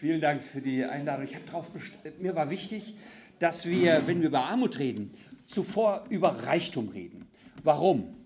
Vielen 0.00 0.22
Dank 0.22 0.42
für 0.42 0.62
die 0.62 0.82
Einladung. 0.82 1.26
Ich 1.26 1.36
drauf 1.44 1.66
mir 2.20 2.34
war 2.34 2.48
wichtig, 2.48 2.94
dass 3.38 3.68
wir, 3.68 4.06
wenn 4.06 4.22
wir 4.22 4.28
über 4.28 4.46
Armut 4.46 4.78
reden, 4.78 5.10
zuvor 5.44 6.06
über 6.08 6.46
Reichtum 6.46 6.88
reden. 6.88 7.26
Warum? 7.64 8.16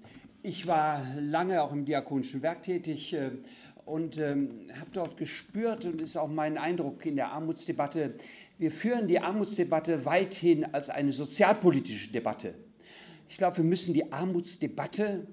Ich 0.44 0.68
war 0.68 1.04
lange 1.18 1.60
auch 1.60 1.72
im 1.72 1.84
diakonischen 1.84 2.42
Werk 2.42 2.62
tätig 2.62 3.12
äh, 3.14 3.32
und 3.86 4.18
ähm, 4.18 4.50
habe 4.78 4.90
dort 4.92 5.16
gespürt 5.16 5.84
und 5.84 6.00
ist 6.00 6.16
auch 6.16 6.28
mein 6.28 6.58
Eindruck 6.58 7.04
in 7.06 7.16
der 7.16 7.32
Armutsdebatte, 7.32 8.14
wir 8.56 8.70
führen 8.70 9.08
die 9.08 9.18
Armutsdebatte 9.18 10.04
weithin 10.04 10.64
als 10.72 10.90
eine 10.90 11.10
sozialpolitische 11.10 12.12
Debatte. 12.12 12.54
Ich 13.28 13.36
glaube, 13.36 13.56
wir 13.56 13.64
müssen 13.64 13.94
die 13.94 14.12
Armutsdebatte 14.12 15.26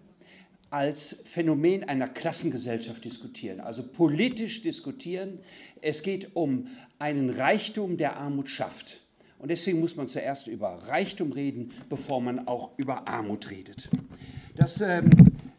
als 0.72 1.18
Phänomen 1.26 1.84
einer 1.84 2.08
Klassengesellschaft 2.08 3.04
diskutieren, 3.04 3.60
also 3.60 3.84
politisch 3.84 4.64
diskutieren. 4.64 5.40
Es 5.82 6.02
geht 6.02 6.36
um 6.36 6.68
einen 6.98 7.30
Reichtum, 7.30 7.98
der 7.98 8.18
Armut 8.18 8.50
schafft. 8.50 9.02
Und 9.38 9.50
deswegen 9.50 9.80
muss 9.80 9.96
man 9.96 10.08
zuerst 10.08 10.48
über 10.48 10.70
Reichtum 10.88 11.34
reden, 11.34 11.72
bevor 11.90 12.22
man 12.22 12.48
auch 12.48 12.78
über 12.78 13.08
Armut 13.08 13.50
redet. 13.50 13.90
Das 14.56 14.80
ähm, 14.82 15.10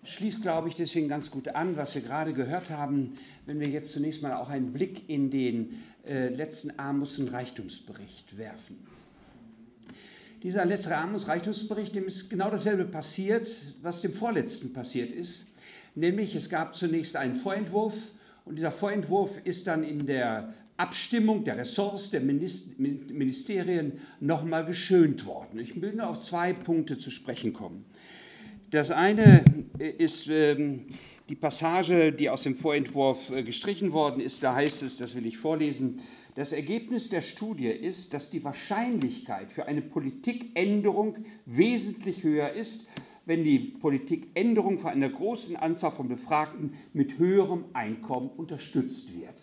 schließt, 0.05 0.41
glaube 0.41 0.69
ich, 0.69 0.75
deswegen 0.75 1.09
ganz 1.09 1.31
gut 1.31 1.49
an, 1.49 1.77
was 1.77 1.95
wir 1.95 2.03
gerade 2.03 2.33
gehört 2.33 2.71
haben, 2.71 3.19
wenn 3.45 3.61
wir 3.61 3.69
jetzt 3.69 3.91
zunächst 3.91 4.23
mal 4.23 4.35
auch 4.35 4.49
einen 4.49 4.73
Blick 4.73 5.09
in 5.09 5.31
den 5.31 5.83
äh, 6.07 6.29
letzten 6.29 6.79
Armuts- 6.79 7.19
und 7.19 7.29
Reichtumsbericht 7.33 8.39
werfen. 8.39 8.92
Dieser 10.43 10.65
letzte 10.65 10.97
Armutsreichtumsbericht, 10.97 11.95
dem 11.95 12.09
ist 12.09 12.29
genau 12.29 12.51
dasselbe 12.51 12.85
passiert, 12.85 13.49
was 13.81 14.03
dem 14.03 14.13
vorletzten 14.13 14.73
passiert 14.73 15.13
ist. 15.13 15.45
Nämlich 15.95 16.35
es 16.35 16.51
gab 16.51 16.75
zunächst 16.75 17.15
einen 17.15 17.37
Vorentwurf 17.37 18.11
und 18.45 18.57
dieser 18.57 18.73
Vorentwurf 18.73 19.41
ist 19.45 19.69
dann 19.69 19.85
in 19.85 20.05
der 20.05 20.53
Abstimmung 20.77 21.45
der 21.45 21.59
Ressorts 21.59 22.11
der 22.11 22.23
Ministerien 22.23 24.01
nochmal 24.19 24.65
geschönt 24.65 25.27
worden. 25.27 25.61
Ich 25.61 25.81
will 25.81 25.93
nur 25.93 26.09
auf 26.09 26.21
zwei 26.21 26.53
Punkte 26.53 26.99
zu 26.99 27.13
sprechen 27.13 27.53
kommen. 27.53 27.85
Das 28.71 28.91
eine 28.91 29.45
ist 29.79 30.29
ähm, 30.29 30.87
die 31.29 31.37
Passage, 31.37 32.11
die 32.11 32.31
aus 32.31 32.43
dem 32.43 32.57
Vorentwurf 32.57 33.31
äh, 33.31 33.45
gestrichen 33.45 33.93
worden 33.93 34.21
ist. 34.21 34.43
Da 34.43 34.55
heißt 34.55 34.83
es, 34.83 34.97
das 34.97 35.15
will 35.15 35.27
ich 35.27 35.39
vorlesen, 35.39 36.01
das 36.35 36.53
Ergebnis 36.53 37.11
der 37.11 37.23
Studie 37.23 37.69
ist, 37.69 38.15
dass 38.15 38.31
die 38.31 38.43
Wahrscheinlichkeit 38.43 39.53
für 39.53 39.67
eine 39.67 39.83
Politikänderung 39.83 41.17
wesentlich 41.45 42.23
höher 42.23 42.51
ist, 42.51 42.89
wenn 43.27 43.45
die 43.45 43.59
Politikänderung 43.59 44.79
von 44.79 44.91
einer 44.91 45.11
großen 45.11 45.57
Anzahl 45.57 45.93
von 45.93 46.09
Befragten 46.09 46.75
mit 46.93 47.19
höherem 47.19 47.67
Einkommen 47.73 48.31
unterstützt 48.31 49.17
wird. 49.17 49.41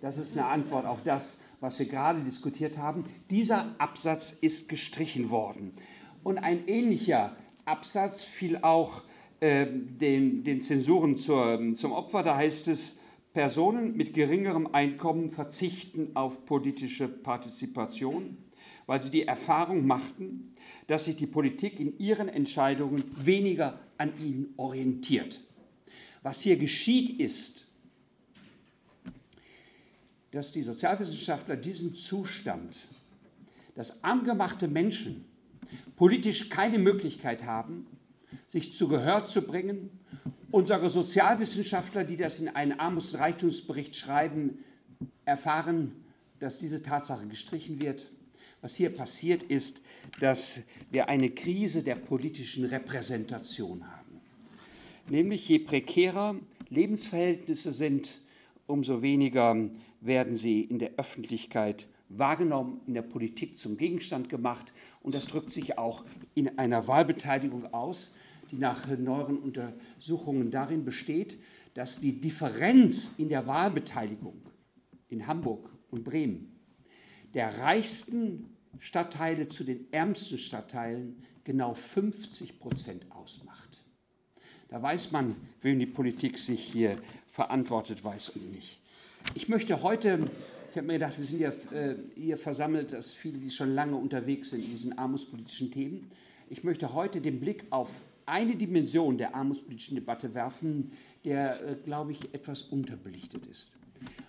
Das 0.00 0.16
ist 0.16 0.36
eine 0.36 0.46
Antwort 0.46 0.86
auf 0.86 1.02
das, 1.04 1.42
was 1.60 1.78
wir 1.78 1.86
gerade 1.86 2.20
diskutiert 2.20 2.78
haben. 2.78 3.04
Dieser 3.28 3.74
Absatz 3.78 4.32
ist 4.32 4.68
gestrichen 4.68 5.30
worden. 5.30 5.74
Und 6.22 6.38
ein 6.38 6.66
ähnlicher 6.68 7.36
Absatz 7.66 8.24
fiel 8.24 8.58
auch 8.62 9.02
äh, 9.40 9.66
den, 9.66 10.42
den 10.42 10.62
Zensuren 10.62 11.18
zur, 11.18 11.74
zum 11.76 11.92
Opfer. 11.92 12.22
Da 12.22 12.36
heißt 12.36 12.68
es, 12.68 12.98
Personen 13.32 13.96
mit 13.96 14.12
geringerem 14.14 14.74
Einkommen 14.74 15.30
verzichten 15.30 16.10
auf 16.14 16.46
politische 16.46 17.06
Partizipation, 17.06 18.36
weil 18.86 19.00
sie 19.00 19.10
die 19.10 19.26
Erfahrung 19.26 19.86
machten, 19.86 20.56
dass 20.88 21.04
sich 21.04 21.16
die 21.16 21.28
Politik 21.28 21.78
in 21.78 21.98
ihren 21.98 22.28
Entscheidungen 22.28 23.04
weniger 23.24 23.78
an 23.98 24.18
ihnen 24.18 24.52
orientiert. 24.56 25.40
Was 26.22 26.40
hier 26.40 26.56
geschieht 26.56 27.20
ist, 27.20 27.68
dass 30.32 30.52
die 30.52 30.62
Sozialwissenschaftler 30.62 31.56
diesen 31.56 31.94
Zustand, 31.94 32.76
dass 33.76 34.02
angemachte 34.02 34.66
Menschen 34.66 35.24
politisch 35.96 36.48
keine 36.48 36.78
Möglichkeit 36.78 37.44
haben, 37.44 37.86
sich 38.48 38.72
zu 38.72 38.88
Gehör 38.88 39.24
zu 39.24 39.42
bringen 39.42 39.90
Unsere 40.52 40.90
Sozialwissenschaftler, 40.90 42.02
die 42.02 42.16
das 42.16 42.40
in 42.40 42.48
einen 42.48 42.80
Armuts- 42.80 43.14
und 43.14 43.20
Reichtumsbericht 43.20 43.94
schreiben, 43.94 44.64
erfahren, 45.24 45.92
dass 46.40 46.58
diese 46.58 46.82
Tatsache 46.82 47.28
gestrichen 47.28 47.80
wird. 47.80 48.10
Was 48.60 48.74
hier 48.74 48.90
passiert 48.90 49.44
ist, 49.44 49.80
dass 50.18 50.60
wir 50.90 51.08
eine 51.08 51.30
Krise 51.30 51.84
der 51.84 51.94
politischen 51.94 52.64
Repräsentation 52.64 53.86
haben. 53.86 54.20
Nämlich 55.08 55.48
je 55.48 55.60
prekärer 55.60 56.34
Lebensverhältnisse 56.68 57.72
sind, 57.72 58.20
umso 58.66 59.02
weniger 59.02 59.56
werden 60.00 60.36
sie 60.36 60.62
in 60.62 60.80
der 60.80 60.92
Öffentlichkeit 60.96 61.86
wahrgenommen, 62.08 62.80
in 62.88 62.94
der 62.94 63.02
Politik 63.02 63.56
zum 63.56 63.76
Gegenstand 63.76 64.28
gemacht. 64.28 64.72
Und 65.02 65.14
das 65.14 65.26
drückt 65.26 65.52
sich 65.52 65.78
auch 65.78 66.04
in 66.34 66.58
einer 66.58 66.88
Wahlbeteiligung 66.88 67.72
aus 67.72 68.10
die 68.50 68.56
nach 68.56 68.86
neueren 68.86 69.38
Untersuchungen 69.38 70.50
darin 70.50 70.84
besteht, 70.84 71.38
dass 71.74 72.00
die 72.00 72.20
Differenz 72.20 73.12
in 73.18 73.28
der 73.28 73.46
Wahlbeteiligung 73.46 74.42
in 75.08 75.26
Hamburg 75.26 75.70
und 75.90 76.04
Bremen 76.04 76.56
der 77.34 77.58
reichsten 77.58 78.56
Stadtteile 78.78 79.48
zu 79.48 79.64
den 79.64 79.92
ärmsten 79.92 80.38
Stadtteilen 80.38 81.22
genau 81.44 81.74
50 81.74 82.58
Prozent 82.58 83.06
ausmacht. 83.10 83.82
Da 84.68 84.80
weiß 84.80 85.10
man, 85.12 85.36
wem 85.62 85.78
die 85.78 85.86
Politik 85.86 86.38
sich 86.38 86.60
hier 86.60 86.96
verantwortet 87.26 88.04
weiß 88.04 88.30
und 88.30 88.52
nicht. 88.52 88.80
Ich 89.34 89.48
möchte 89.48 89.82
heute, 89.82 90.30
ich 90.70 90.76
habe 90.76 90.86
mir 90.86 90.94
gedacht, 90.94 91.18
wir 91.18 91.26
sind 91.26 91.40
ja 91.40 91.50
äh, 91.72 91.96
hier 92.14 92.38
versammelt, 92.38 92.92
dass 92.92 93.12
viele, 93.12 93.38
die 93.38 93.50
schon 93.50 93.74
lange 93.74 93.96
unterwegs 93.96 94.50
sind 94.50 94.64
in 94.64 94.70
diesen 94.70 94.96
armutspolitischen 94.96 95.70
Themen. 95.70 96.10
Ich 96.48 96.64
möchte 96.64 96.94
heute 96.94 97.20
den 97.20 97.40
Blick 97.40 97.64
auf 97.70 98.04
eine 98.30 98.56
Dimension 98.56 99.18
der 99.18 99.34
armutspolitischen 99.34 99.96
Debatte 99.96 100.34
werfen, 100.34 100.92
der, 101.24 101.62
äh, 101.66 101.76
glaube 101.84 102.12
ich, 102.12 102.32
etwas 102.32 102.62
unterbelichtet 102.62 103.46
ist. 103.46 103.72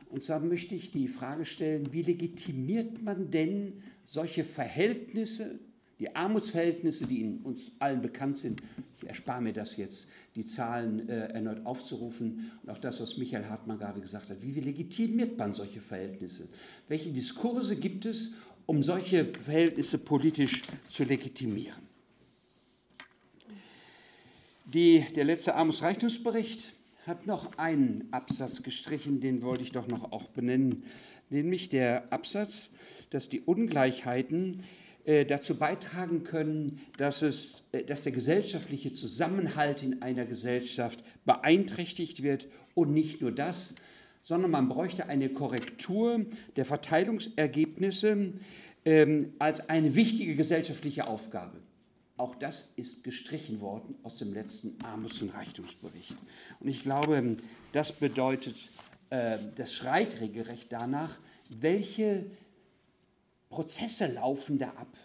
Und 0.09 0.23
zwar 0.23 0.39
möchte 0.41 0.75
ich 0.75 0.91
die 0.91 1.07
Frage 1.07 1.45
stellen, 1.45 1.94
wie 1.94 2.01
legitimiert 2.01 3.01
man 3.01 3.31
denn 3.31 3.81
solche 4.03 4.44
Verhältnisse, 4.44 5.59
die 6.00 6.13
Armutsverhältnisse, 6.16 7.07
die 7.07 7.22
in 7.22 7.38
uns 7.41 7.72
allen 7.79 8.01
bekannt 8.01 8.38
sind, 8.38 8.61
ich 8.97 9.07
erspare 9.07 9.41
mir 9.41 9.53
das 9.53 9.78
jetzt, 9.78 10.07
die 10.35 10.45
Zahlen 10.45 11.07
äh, 11.07 11.28
erneut 11.28 11.66
aufzurufen 11.66 12.51
und 12.63 12.69
auch 12.69 12.78
das, 12.78 13.00
was 13.00 13.17
Michael 13.17 13.47
Hartmann 13.47 13.79
gerade 13.79 14.01
gesagt 14.01 14.29
hat. 14.29 14.41
Wie 14.41 14.59
legitimiert 14.59 15.38
man 15.38 15.53
solche 15.53 15.79
Verhältnisse? 15.79 16.50
Welche 16.88 17.11
Diskurse 17.11 17.78
gibt 17.78 18.06
es, 18.06 18.35
um 18.66 18.84
solche 18.84 19.25
Verhältnisse 19.25 19.97
politisch 19.97 20.61
zu 20.90 21.03
legitimieren? 21.03 21.91
Die, 24.73 25.03
der 25.17 25.25
letzte 25.25 25.55
Armutsreichtumsbericht 25.55 26.63
hat 27.05 27.27
noch 27.27 27.57
einen 27.57 28.07
Absatz 28.11 28.63
gestrichen, 28.63 29.19
den 29.19 29.41
wollte 29.41 29.63
ich 29.63 29.73
doch 29.73 29.85
noch 29.85 30.13
auch 30.13 30.29
benennen, 30.29 30.85
nämlich 31.29 31.67
der 31.67 32.13
Absatz, 32.13 32.69
dass 33.09 33.27
die 33.27 33.41
Ungleichheiten 33.41 34.63
äh, 35.03 35.25
dazu 35.25 35.57
beitragen 35.57 36.23
können, 36.23 36.79
dass, 36.97 37.21
es, 37.21 37.63
äh, 37.73 37.83
dass 37.83 38.03
der 38.03 38.13
gesellschaftliche 38.13 38.93
Zusammenhalt 38.93 39.83
in 39.83 40.01
einer 40.01 40.23
Gesellschaft 40.23 41.03
beeinträchtigt 41.25 42.23
wird 42.23 42.47
und 42.73 42.93
nicht 42.93 43.19
nur 43.19 43.33
das, 43.33 43.75
sondern 44.23 44.51
man 44.51 44.69
bräuchte 44.69 45.09
eine 45.09 45.27
Korrektur 45.27 46.25
der 46.55 46.63
Verteilungsergebnisse 46.63 48.35
ähm, 48.85 49.33
als 49.37 49.67
eine 49.67 49.95
wichtige 49.95 50.37
gesellschaftliche 50.37 51.07
Aufgabe. 51.07 51.59
Auch 52.21 52.35
das 52.35 52.71
ist 52.75 53.03
gestrichen 53.03 53.61
worden 53.61 53.95
aus 54.03 54.19
dem 54.19 54.31
letzten 54.31 54.79
Armuts- 54.83 55.23
und 55.23 55.33
Reichtumsbericht. 55.33 56.15
Und 56.59 56.67
ich 56.67 56.83
glaube, 56.83 57.37
das 57.71 57.93
bedeutet, 57.93 58.55
äh, 59.09 59.39
das 59.55 59.73
schreit 59.73 60.21
regelrecht 60.21 60.71
danach, 60.71 61.17
welche 61.49 62.28
Prozesse 63.49 64.05
laufen 64.05 64.59
da 64.59 64.67
ab. 64.67 64.96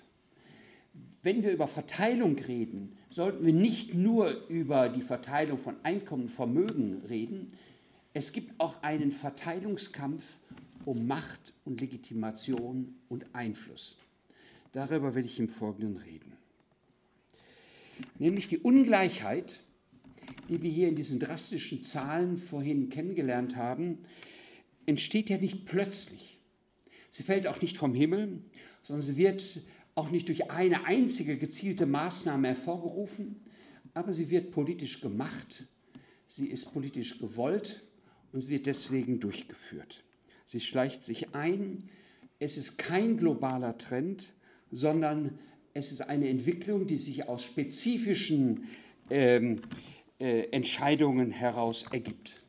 Wenn 1.22 1.42
wir 1.42 1.52
über 1.52 1.68
Verteilung 1.68 2.36
reden, 2.36 2.98
sollten 3.08 3.46
wir 3.46 3.54
nicht 3.54 3.94
nur 3.94 4.46
über 4.48 4.90
die 4.90 5.00
Verteilung 5.00 5.58
von 5.58 5.76
Einkommen 5.84 6.24
und 6.24 6.32
Vermögen 6.32 7.00
reden. 7.08 7.50
Es 8.12 8.30
gibt 8.30 8.60
auch 8.60 8.82
einen 8.82 9.10
Verteilungskampf 9.10 10.36
um 10.84 11.06
Macht 11.06 11.54
und 11.64 11.80
Legitimation 11.80 12.94
und 13.08 13.24
Einfluss. 13.34 13.96
Darüber 14.72 15.14
will 15.14 15.24
ich 15.24 15.38
im 15.38 15.48
Folgenden 15.48 15.96
reden 15.96 16.36
nämlich 18.18 18.48
die 18.48 18.58
Ungleichheit, 18.58 19.60
die 20.48 20.62
wir 20.62 20.70
hier 20.70 20.88
in 20.88 20.96
diesen 20.96 21.20
drastischen 21.20 21.82
Zahlen 21.82 22.36
vorhin 22.38 22.88
kennengelernt 22.88 23.56
haben, 23.56 23.98
entsteht 24.86 25.30
ja 25.30 25.38
nicht 25.38 25.66
plötzlich. 25.66 26.38
Sie 27.10 27.22
fällt 27.22 27.46
auch 27.46 27.60
nicht 27.60 27.76
vom 27.76 27.94
Himmel, 27.94 28.40
sondern 28.82 29.04
sie 29.06 29.16
wird 29.16 29.60
auch 29.94 30.10
nicht 30.10 30.28
durch 30.28 30.50
eine 30.50 30.84
einzige 30.84 31.38
gezielte 31.38 31.86
Maßnahme 31.86 32.48
hervorgerufen, 32.48 33.40
aber 33.94 34.12
sie 34.12 34.30
wird 34.30 34.50
politisch 34.50 35.00
gemacht, 35.00 35.66
sie 36.28 36.46
ist 36.46 36.72
politisch 36.72 37.18
gewollt 37.18 37.82
und 38.32 38.48
wird 38.48 38.66
deswegen 38.66 39.18
durchgeführt. 39.18 40.04
Sie 40.44 40.60
schleicht 40.60 41.04
sich 41.04 41.34
ein. 41.34 41.88
Es 42.38 42.58
ist 42.58 42.76
kein 42.76 43.16
globaler 43.16 43.78
Trend, 43.78 44.34
sondern 44.70 45.38
es 45.76 45.92
ist 45.92 46.00
eine 46.00 46.28
Entwicklung, 46.28 46.86
die 46.86 46.96
sich 46.96 47.28
aus 47.28 47.44
spezifischen 47.44 48.64
ähm, 49.10 49.60
äh, 50.18 50.48
Entscheidungen 50.50 51.30
heraus 51.30 51.84
ergibt. 51.90 52.42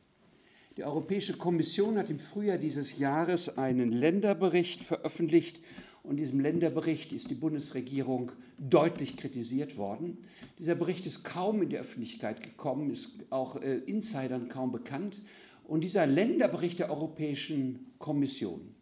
Die 0.78 0.84
Europäische 0.84 1.36
Kommission 1.36 1.98
hat 1.98 2.08
im 2.08 2.18
Frühjahr 2.18 2.56
dieses 2.56 2.98
Jahres 2.98 3.58
einen 3.58 3.92
Länderbericht 3.92 4.80
veröffentlicht 4.80 5.60
und 6.02 6.12
in 6.12 6.16
diesem 6.18 6.40
Länderbericht 6.40 7.12
ist 7.12 7.30
die 7.30 7.34
Bundesregierung 7.34 8.32
deutlich 8.58 9.16
kritisiert 9.16 9.76
worden. 9.76 10.18
Dieser 10.58 10.74
Bericht 10.74 11.04
ist 11.04 11.22
kaum 11.24 11.62
in 11.62 11.68
die 11.68 11.78
Öffentlichkeit 11.78 12.42
gekommen, 12.42 12.90
ist 12.90 13.18
auch 13.28 13.60
äh, 13.60 13.76
Insidern 13.78 14.48
kaum 14.48 14.72
bekannt. 14.72 15.20
Und 15.64 15.84
dieser 15.84 16.06
Länderbericht 16.06 16.78
der 16.78 16.90
Europäischen 16.90 17.92
Kommission 17.98 18.74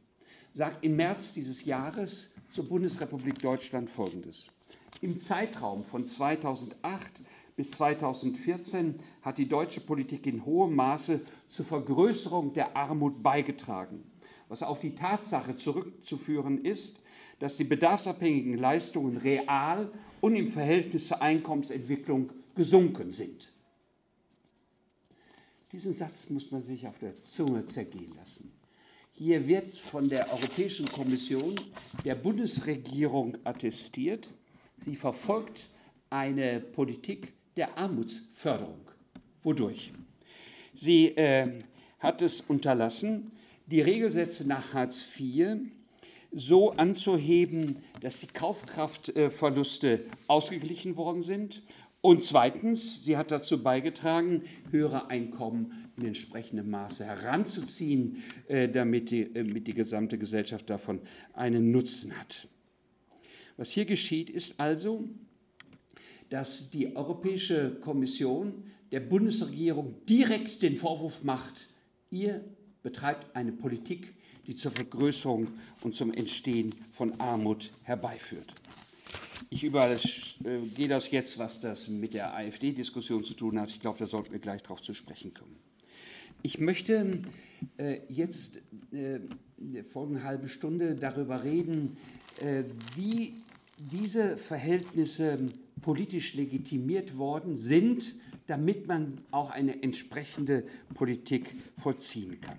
sagt 0.53 0.85
im 0.85 0.95
März 0.95 1.33
dieses 1.33 1.65
Jahres 1.65 2.33
zur 2.51 2.69
Bundesrepublik 2.69 3.39
Deutschland 3.41 3.91
Folgendes. 3.91 4.49
Im 5.01 5.21
Zeitraum 5.21 5.85
von 5.85 6.07
2008 6.07 7.21
bis 7.57 7.71
2014 7.73 9.01
hat 9.23 9.39
die 9.39 9.49
deutsche 9.49 9.81
Politik 9.81 10.27
in 10.27 10.45
hohem 10.45 10.75
Maße 10.75 11.21
zur 11.49 11.65
Vergrößerung 11.65 12.53
der 12.53 12.77
Armut 12.77 13.23
beigetragen, 13.23 14.05
was 14.49 14.63
auf 14.63 14.81
die 14.81 14.95
Tatsache 14.95 15.57
zurückzuführen 15.57 16.65
ist, 16.65 17.01
dass 17.39 17.57
die 17.57 17.65
bedarfsabhängigen 17.65 18.57
Leistungen 18.57 19.17
real 19.19 19.91
und 20.21 20.37
im 20.37 20.49
Verhältnis 20.49 21.09
zur 21.09 21.21
Einkommensentwicklung 21.21 22.31
gesunken 22.55 23.11
sind. 23.11 23.53
Diesen 25.73 25.95
Satz 25.95 26.31
muss 26.31 26.51
man 26.51 26.63
sich 26.63 26.87
auf 26.87 26.99
der 26.99 27.23
Zunge 27.23 27.67
zergehen 27.67 28.15
lassen. 28.17 28.56
Hier 29.19 29.49
wird 29.49 29.75
von 29.75 30.11
der 30.11 30.31
Europäischen 30.31 30.87
Kommission 30.93 31.55
der 32.05 32.15
Bundesregierung 32.15 33.39
attestiert, 33.45 34.31
sie 34.85 34.95
verfolgt 34.95 35.71
eine 36.11 36.61
Politik 36.61 37.33
der 37.57 37.79
Armutsförderung. 37.79 38.91
Wodurch? 39.43 39.95
Sie 40.75 41.17
äh, 41.17 41.49
hat 41.99 42.21
es 42.21 42.43
unterlassen, 42.43 43.33
die 43.65 43.81
Regelsätze 43.81 44.47
nach 44.47 44.75
Hartz 44.75 45.09
IV 45.19 45.61
so 46.31 46.73
anzuheben, 46.73 47.79
dass 48.03 48.21
die 48.21 48.27
Kaufkraftverluste 48.27 50.05
ausgeglichen 50.27 50.99
worden 50.99 51.23
sind. 51.23 51.63
Und 52.03 52.23
zweitens, 52.23 53.03
sie 53.03 53.17
hat 53.17 53.31
dazu 53.31 53.63
beigetragen, 53.63 54.43
höhere 54.71 55.09
Einkommen 55.09 55.86
in 55.97 56.07
entsprechendem 56.07 56.69
Maße 56.71 57.05
heranzuziehen, 57.05 58.23
äh, 58.49 58.69
damit 58.69 59.11
die, 59.11 59.33
damit 59.33 59.57
äh, 59.57 59.61
die 59.61 59.75
gesamte 59.75 60.19
Gesellschaft 60.19 60.69
davon 60.69 61.01
einen 61.33 61.71
Nutzen 61.71 62.19
hat. 62.19 62.49
Was 63.57 63.71
hier 63.71 63.87
geschieht, 63.87 64.29
ist 64.29 64.61
also, 64.61 65.09
dass 66.29 66.71
die 66.71 66.95
Europäische 66.95 67.77
Kommission 67.81 68.65
der 68.93 69.01
Bundesregierung 69.01 69.95
direkt 70.07 70.63
den 70.63 70.77
Vorwurf 70.77 71.25
macht, 71.25 71.69
ihr 72.11 72.45
betreibt 72.83 73.35
eine 73.35 73.53
Politik, 73.53 74.15
die 74.47 74.55
zur 74.55 74.71
Vergrößerung 74.71 75.49
und 75.83 75.95
zum 75.95 76.13
Entstehen 76.13 76.75
von 76.93 77.19
Armut 77.21 77.73
herbeiführt. 77.83 78.53
Ich 79.51 79.65
übergehe 79.65 80.89
das 80.89 81.11
jetzt, 81.11 81.39
was 81.39 81.61
das 81.61 81.89
mit 81.89 82.15
der 82.15 82.35
AfD-Diskussion 82.35 83.25
zu 83.25 83.35
tun 83.35 83.61
hat. 83.61 83.71
Ich 83.71 83.81
glaube, 83.81 83.99
da 83.99 84.07
sollten 84.07 84.33
wir 84.33 84.39
gleich 84.39 84.63
darauf 84.63 84.83
zu 84.83 84.95
sprechen 84.95 85.35
kommen. 85.35 85.57
Ich 86.43 86.61
möchte 86.61 87.23
äh, 87.79 88.01
jetzt 88.09 88.59
äh, 88.93 89.21
in 89.59 89.73
der 89.73 89.85
folgenden 89.85 90.25
halben 90.25 90.49
Stunde 90.49 90.95
darüber 90.95 91.45
reden, 91.45 91.97
äh, 92.41 92.65
wie 92.95 93.35
diese 93.79 94.37
Verhältnisse 94.37 95.39
politisch 95.83 96.35
legitimiert 96.35 97.19
worden 97.19 97.57
sind, 97.57 98.17
damit 98.47 98.87
man 98.87 99.19
auch 99.31 99.51
eine 99.51 99.83
entsprechende 99.83 100.65
Politik 100.95 101.55
vollziehen 101.77 102.41
kann. 102.41 102.59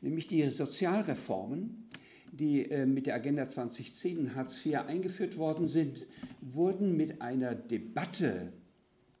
Nämlich 0.00 0.28
die 0.28 0.48
Sozialreformen, 0.50 1.88
die 2.32 2.70
äh, 2.70 2.86
mit 2.86 3.06
der 3.06 3.14
Agenda 3.14 3.48
2010 3.48 4.18
und 4.18 4.34
Hartz 4.34 4.64
IV 4.64 4.80
eingeführt 4.86 5.36
worden 5.36 5.66
sind, 5.66 6.06
wurden 6.40 6.96
mit 6.96 7.22
einer 7.22 7.54
Debatte 7.54 8.52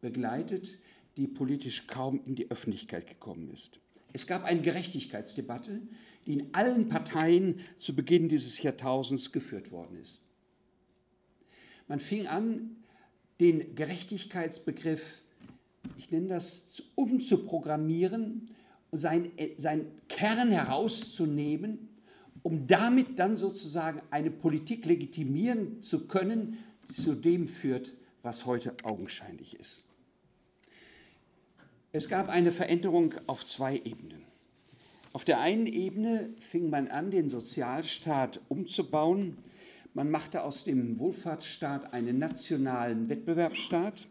begleitet, 0.00 0.78
die 1.16 1.26
politisch 1.26 1.86
kaum 1.86 2.20
in 2.24 2.34
die 2.34 2.50
Öffentlichkeit 2.50 3.06
gekommen 3.06 3.50
ist. 3.52 3.78
Es 4.12 4.26
gab 4.26 4.44
eine 4.44 4.62
Gerechtigkeitsdebatte, 4.62 5.82
die 6.26 6.34
in 6.34 6.54
allen 6.54 6.88
Parteien 6.88 7.60
zu 7.78 7.94
Beginn 7.94 8.28
dieses 8.28 8.62
Jahrtausends 8.62 9.32
geführt 9.32 9.70
worden 9.70 9.98
ist. 10.00 10.20
Man 11.88 12.00
fing 12.00 12.26
an, 12.26 12.76
den 13.40 13.74
Gerechtigkeitsbegriff, 13.74 15.20
ich 15.98 16.10
nenne 16.10 16.28
das, 16.28 16.82
umzuprogrammieren 16.94 18.48
und 18.90 18.98
seinen, 18.98 19.32
seinen 19.58 19.86
Kern 20.08 20.50
herauszunehmen, 20.50 21.88
um 22.42 22.66
damit 22.66 23.18
dann 23.18 23.36
sozusagen 23.36 24.00
eine 24.10 24.30
Politik 24.30 24.86
legitimieren 24.86 25.82
zu 25.82 26.06
können, 26.06 26.58
die 26.88 26.92
zu 26.92 27.14
dem 27.14 27.48
führt, 27.48 27.92
was 28.22 28.46
heute 28.46 28.76
augenscheinlich 28.84 29.58
ist. 29.58 29.83
Es 31.94 32.08
gab 32.08 32.28
eine 32.28 32.52
Veränderung 32.52 33.14
auf 33.26 33.46
zwei 33.46 33.76
Ebenen. 33.76 34.24
Auf 35.12 35.24
der 35.24 35.40
einen 35.40 35.66
Ebene 35.66 36.34
fing 36.38 36.68
man 36.68 36.88
an, 36.88 37.10
den 37.10 37.28
Sozialstaat 37.30 38.40
umzubauen 38.48 39.38
man 39.96 40.10
machte 40.10 40.42
aus 40.42 40.64
dem 40.64 40.98
Wohlfahrtsstaat 40.98 41.92
einen 41.92 42.18
nationalen 42.18 43.08
Wettbewerbsstaat. 43.08 44.08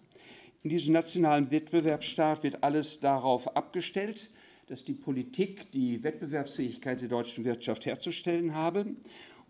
In 0.64 0.70
diesem 0.70 0.94
nationalen 0.94 1.52
Wettbewerbsstaat 1.52 2.42
wird 2.42 2.64
alles 2.64 3.02
darauf 3.02 3.58
abgestellt, 3.58 4.30
dass 4.68 4.86
die 4.86 4.94
Politik 4.94 5.70
die 5.74 6.02
Wettbewerbsfähigkeit 6.02 7.02
der 7.02 7.10
deutschen 7.10 7.44
Wirtschaft 7.44 7.86
herzustellen 7.86 8.56
habe. 8.56 8.86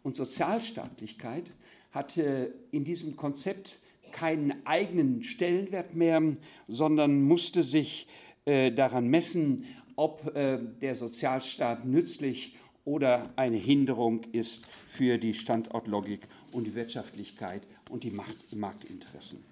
Und 0.02 0.16
Sozialstaatlichkeit 0.16 1.52
hatte 1.92 2.52
in 2.72 2.84
diesem 2.84 3.16
Konzept 3.16 3.80
keinen 4.12 4.66
eigenen 4.66 5.24
Stellenwert 5.24 5.96
mehr, 5.96 6.22
sondern 6.68 7.22
musste 7.22 7.64
sich 7.64 8.08
äh, 8.46 8.72
daran 8.72 9.08
messen, 9.08 9.66
ob 9.96 10.36
äh, 10.36 10.60
der 10.82 10.96
Sozialstaat 10.96 11.86
nützlich 11.86 12.56
oder 12.86 13.30
eine 13.36 13.58
Hinderung 13.58 14.24
ist 14.32 14.66
für 14.86 15.18
die 15.18 15.34
Standortlogik 15.34 16.28
und 16.52 16.66
die 16.66 16.76
Wirtschaftlichkeit 16.76 17.64
und 17.90 18.04
die 18.04 18.12
Macht, 18.12 18.56
Marktinteressen. 18.56 19.44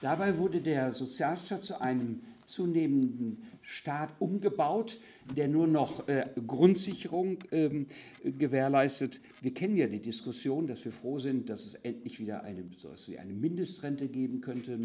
Dabei 0.00 0.38
wurde 0.38 0.60
der 0.60 0.92
Sozialstaat 0.92 1.64
zu 1.64 1.80
einem 1.80 2.20
zunehmenden 2.48 3.42
Staat 3.60 4.10
umgebaut, 4.18 4.98
der 5.36 5.48
nur 5.48 5.66
noch 5.66 6.08
äh, 6.08 6.26
Grundsicherung 6.46 7.38
ähm, 7.52 7.86
gewährleistet. 8.24 9.20
Wir 9.42 9.52
kennen 9.52 9.76
ja 9.76 9.86
die 9.86 10.00
Diskussion, 10.00 10.66
dass 10.66 10.84
wir 10.84 10.92
froh 10.92 11.18
sind, 11.18 11.50
dass 11.50 11.64
es 11.64 11.74
endlich 11.74 12.18
wieder 12.18 12.42
eine, 12.42 12.64
so 12.78 12.88
etwas 12.88 13.08
wie 13.08 13.18
eine 13.18 13.34
Mindestrente 13.34 14.08
geben 14.08 14.40
könnte 14.40 14.78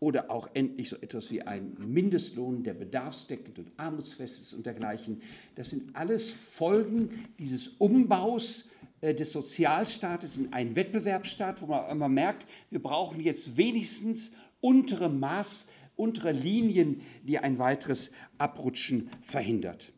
oder 0.00 0.30
auch 0.30 0.48
endlich 0.54 0.88
so 0.88 0.96
etwas 0.96 1.30
wie 1.30 1.42
ein 1.42 1.76
Mindestlohn, 1.78 2.64
der 2.64 2.74
bedarfsdeckend 2.74 3.58
und 3.58 3.72
armutsfest 3.76 4.40
ist 4.40 4.54
und 4.54 4.64
dergleichen. 4.64 5.20
Das 5.54 5.70
sind 5.70 5.94
alles 5.94 6.30
Folgen 6.30 7.26
dieses 7.38 7.68
Umbaus 7.68 8.70
äh, 9.02 9.14
des 9.14 9.32
Sozialstaates 9.32 10.38
in 10.38 10.52
einen 10.52 10.74
Wettbewerbsstaat, 10.76 11.60
wo 11.60 11.66
man 11.66 11.90
immer 11.90 12.08
merkt, 12.08 12.46
wir 12.70 12.82
brauchen 12.82 13.20
jetzt 13.20 13.56
wenigstens 13.58 14.32
untere 14.62 15.10
Maß 15.10 15.70
untere 15.96 16.32
Linien, 16.32 17.02
die 17.22 17.38
ein 17.38 17.58
weiteres 17.58 18.10
Abrutschen 18.38 19.10
verhindert. 19.20 19.92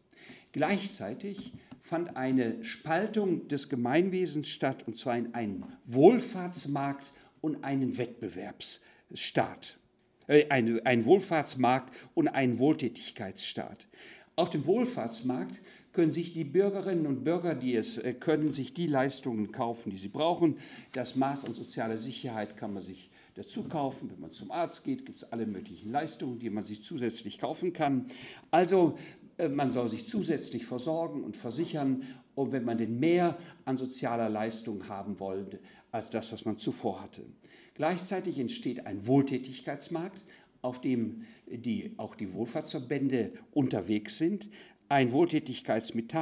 Gleichzeitig 0.52 1.52
fand 1.82 2.16
eine 2.16 2.64
Spaltung 2.64 3.48
des 3.48 3.68
Gemeinwesens 3.68 4.48
statt, 4.48 4.84
und 4.86 4.96
zwar 4.96 5.16
in 5.16 5.34
einen 5.34 5.64
Wohlfahrtsmarkt 5.86 7.12
und 7.40 7.62
einen 7.62 7.98
Wettbewerbsstaat. 7.98 9.78
Äh, 10.26 10.48
ein, 10.48 10.84
ein 10.86 11.04
Wohlfahrtsmarkt 11.04 11.92
und 12.14 12.28
einen 12.28 12.58
Wohltätigkeitsstaat. 12.58 13.86
Auf 14.36 14.50
dem 14.50 14.64
Wohlfahrtsmarkt 14.66 15.60
können 15.92 16.10
sich 16.10 16.32
die 16.32 16.44
Bürgerinnen 16.44 17.06
und 17.06 17.22
Bürger, 17.22 17.54
die 17.54 17.76
es 17.76 17.98
äh, 17.98 18.14
können, 18.14 18.50
sich 18.50 18.74
die 18.74 18.86
Leistungen 18.86 19.52
kaufen, 19.52 19.90
die 19.90 19.98
sie 19.98 20.08
brauchen. 20.08 20.56
Das 20.92 21.16
Maß 21.16 21.44
an 21.44 21.54
sozialer 21.54 21.98
Sicherheit 21.98 22.56
kann 22.56 22.74
man 22.74 22.82
sich 22.82 23.10
dazu 23.34 23.64
kaufen. 23.64 24.10
Wenn 24.10 24.20
man 24.20 24.30
zum 24.30 24.50
Arzt 24.50 24.84
geht, 24.84 25.04
gibt 25.06 25.22
es 25.22 25.32
alle 25.32 25.46
möglichen 25.46 25.90
Leistungen, 25.90 26.38
die 26.38 26.50
man 26.50 26.64
sich 26.64 26.82
zusätzlich 26.82 27.38
kaufen 27.38 27.72
kann. 27.72 28.06
Also 28.50 28.96
äh, 29.38 29.48
man 29.48 29.70
soll 29.70 29.90
sich 29.90 30.08
zusätzlich 30.08 30.66
versorgen 30.66 31.22
und 31.24 31.36
versichern, 31.36 32.02
und 32.34 32.50
wenn 32.50 32.64
man 32.64 32.78
denn 32.78 32.98
mehr 32.98 33.38
an 33.64 33.76
sozialer 33.76 34.28
Leistung 34.28 34.88
haben 34.88 35.20
wollte, 35.20 35.60
als 35.92 36.10
das, 36.10 36.32
was 36.32 36.44
man 36.44 36.58
zuvor 36.58 37.00
hatte. 37.00 37.22
Gleichzeitig 37.74 38.40
entsteht 38.40 38.86
ein 38.86 39.06
Wohltätigkeitsmarkt, 39.06 40.24
auf 40.62 40.80
dem 40.80 41.24
die, 41.46 41.94
auch 41.98 42.14
die 42.14 42.32
Wohlfahrtsverbände 42.32 43.32
unterwegs 43.52 44.18
sind. 44.18 44.48
Ein 44.88 45.12
Wohltätigkeits 45.12 45.94
mit 45.94 46.12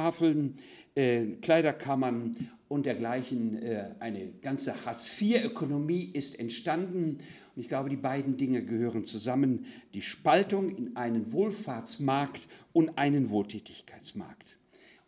äh, 0.95 1.25
Kleiderkammern 1.41 2.51
und 2.67 2.85
dergleichen. 2.85 3.61
Äh, 3.61 3.95
eine 3.99 4.27
ganze 4.41 4.85
Hartz-IV-Ökonomie 4.85 6.11
ist 6.13 6.39
entstanden. 6.39 7.19
Und 7.55 7.61
ich 7.61 7.67
glaube, 7.67 7.89
die 7.89 7.95
beiden 7.95 8.37
Dinge 8.37 8.63
gehören 8.63 9.05
zusammen. 9.05 9.65
Die 9.93 10.01
Spaltung 10.01 10.75
in 10.75 10.95
einen 10.95 11.31
Wohlfahrtsmarkt 11.31 12.47
und 12.73 12.97
einen 12.97 13.29
Wohltätigkeitsmarkt. 13.29 14.57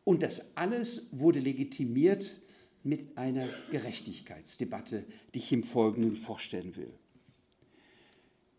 Und 0.04 0.22
das 0.22 0.56
alles 0.56 1.10
wurde 1.20 1.40
legitimiert 1.40 2.40
mit 2.84 3.18
einer 3.18 3.46
Gerechtigkeitsdebatte, 3.72 5.04
die 5.34 5.40
ich 5.40 5.52
im 5.52 5.64
Folgenden 5.64 6.16
vorstellen 6.16 6.76
will. 6.76 6.94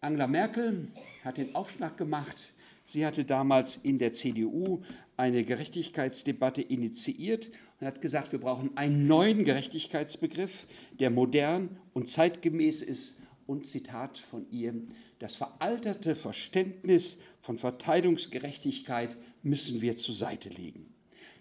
Angela 0.00 0.26
Merkel 0.26 0.88
hat 1.24 1.36
den 1.36 1.54
Aufschlag 1.54 1.96
gemacht. 1.96 2.52
Sie 2.86 3.04
hatte 3.04 3.24
damals 3.24 3.76
in 3.76 3.98
der 3.98 4.12
CDU 4.12 4.80
eine 5.16 5.44
Gerechtigkeitsdebatte 5.44 6.62
initiiert 6.62 7.50
und 7.80 7.86
hat 7.86 8.00
gesagt, 8.00 8.30
wir 8.32 8.40
brauchen 8.40 8.76
einen 8.76 9.08
neuen 9.08 9.44
Gerechtigkeitsbegriff, 9.44 10.66
der 10.92 11.10
modern 11.10 11.78
und 11.92 12.08
zeitgemäß 12.08 12.82
ist. 12.82 13.18
Und 13.46 13.64
Zitat 13.66 14.18
von 14.18 14.50
ihr, 14.50 14.74
das 15.20 15.36
veralterte 15.36 16.16
Verständnis 16.16 17.16
von 17.42 17.58
Verteilungsgerechtigkeit 17.58 19.16
müssen 19.44 19.80
wir 19.80 19.96
zur 19.96 20.16
Seite 20.16 20.48
legen. 20.48 20.95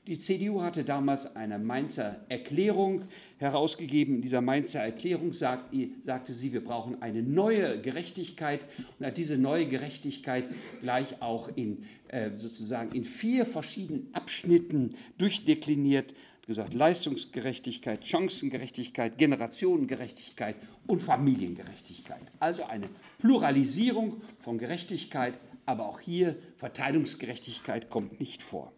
Die 0.08 0.20
CDU 0.20 0.62
hatte 0.62 0.84
damals 0.84 1.36
eine 1.36 1.58
Mainzer 1.58 2.18
Erklärung 2.30 3.06
herausgegeben. 3.40 4.18
In 4.18 4.22
dieser 4.22 4.42
Mainzer 4.42 4.82
Erklärung 4.82 5.34
sagte 5.34 6.34
sie, 6.34 6.54
wir 6.54 6.64
brauchen 6.64 7.02
eine 7.02 7.24
neue 7.24 7.82
Gerechtigkeit 7.82 8.62
und 9.00 9.08
hat 9.08 9.18
diese 9.18 9.40
neue 9.40 9.66
Gerechtigkeit 9.66 10.48
gleich 10.82 11.24
auch 11.24 11.50
in, 11.56 11.86
äh, 12.10 12.30
sozusagen 12.36 12.92
in 12.92 13.04
vier 13.04 13.48
verschiedenen 13.48 14.10
Abschnitten 14.14 14.96
durchdekliniert 15.18 16.14
gesagt, 16.46 16.76
Leistungsgerechtigkeit, 16.76 18.06
Chancengerechtigkeit, 18.06 19.18
Generationengerechtigkeit 19.18 20.56
und 20.86 21.02
Familiengerechtigkeit. 21.02 22.22
Also 22.40 22.66
eine 22.66 22.90
Pluralisierung 23.18 24.22
von 24.38 24.60
Gerechtigkeit, 24.60 25.40
aber 25.66 25.88
auch 25.88 26.00
hier 26.00 26.36
Verteilungsgerechtigkeit 26.58 27.90
kommt 27.90 28.20
nicht 28.20 28.44
vor. 28.44 28.72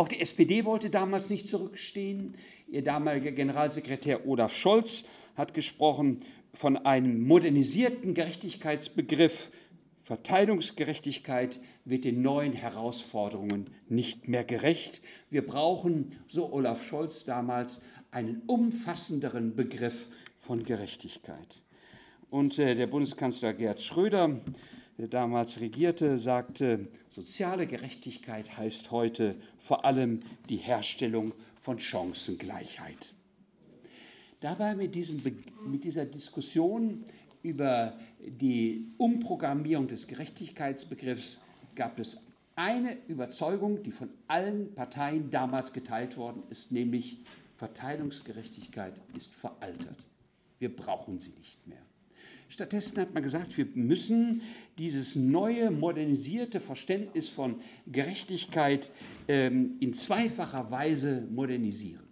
Auch 0.00 0.08
die 0.08 0.22
SPD 0.22 0.64
wollte 0.64 0.88
damals 0.88 1.28
nicht 1.28 1.46
zurückstehen. 1.46 2.34
Ihr 2.68 2.82
damaliger 2.82 3.32
Generalsekretär 3.32 4.26
Olaf 4.26 4.56
Scholz 4.56 5.04
hat 5.36 5.52
gesprochen 5.52 6.22
von 6.54 6.78
einem 6.78 7.26
modernisierten 7.26 8.14
Gerechtigkeitsbegriff. 8.14 9.50
Verteilungsgerechtigkeit 10.04 11.60
wird 11.84 12.04
den 12.04 12.22
neuen 12.22 12.54
Herausforderungen 12.54 13.68
nicht 13.90 14.26
mehr 14.26 14.42
gerecht. 14.42 15.02
Wir 15.28 15.44
brauchen, 15.44 16.12
so 16.28 16.50
Olaf 16.50 16.82
Scholz 16.82 17.26
damals, 17.26 17.82
einen 18.10 18.40
umfassenderen 18.46 19.54
Begriff 19.54 20.08
von 20.38 20.64
Gerechtigkeit. 20.64 21.60
Und 22.30 22.58
äh, 22.58 22.74
der 22.74 22.86
Bundeskanzler 22.86 23.52
Gerd 23.52 23.82
Schröder 23.82 24.40
der 24.98 25.08
damals 25.08 25.60
regierte, 25.60 26.18
sagte, 26.18 26.88
soziale 27.10 27.66
Gerechtigkeit 27.66 28.56
heißt 28.56 28.90
heute 28.90 29.36
vor 29.58 29.84
allem 29.84 30.20
die 30.48 30.56
Herstellung 30.56 31.32
von 31.60 31.78
Chancengleichheit. 31.78 33.14
Dabei 34.40 34.74
mit, 34.74 34.94
diesem, 34.94 35.22
mit 35.66 35.84
dieser 35.84 36.06
Diskussion 36.06 37.04
über 37.42 37.98
die 38.20 38.86
Umprogrammierung 38.98 39.88
des 39.88 40.06
Gerechtigkeitsbegriffs 40.06 41.40
gab 41.74 41.98
es 41.98 42.26
eine 42.56 42.96
Überzeugung, 43.08 43.82
die 43.82 43.90
von 43.90 44.10
allen 44.28 44.74
Parteien 44.74 45.30
damals 45.30 45.72
geteilt 45.72 46.16
worden 46.16 46.42
ist, 46.50 46.72
nämlich 46.72 47.18
Verteilungsgerechtigkeit 47.56 49.00
ist 49.14 49.32
veraltert. 49.34 49.96
Wir 50.58 50.74
brauchen 50.74 51.20
sie 51.20 51.32
nicht 51.32 51.66
mehr. 51.66 51.82
Stattdessen 52.50 52.98
hat 52.98 53.14
man 53.14 53.22
gesagt, 53.22 53.56
wir 53.56 53.66
müssen 53.74 54.42
dieses 54.76 55.14
neue, 55.14 55.70
modernisierte 55.70 56.58
Verständnis 56.58 57.28
von 57.28 57.60
Gerechtigkeit 57.86 58.90
ähm, 59.28 59.76
in 59.78 59.94
zweifacher 59.94 60.68
Weise 60.70 61.28
modernisieren. 61.30 62.02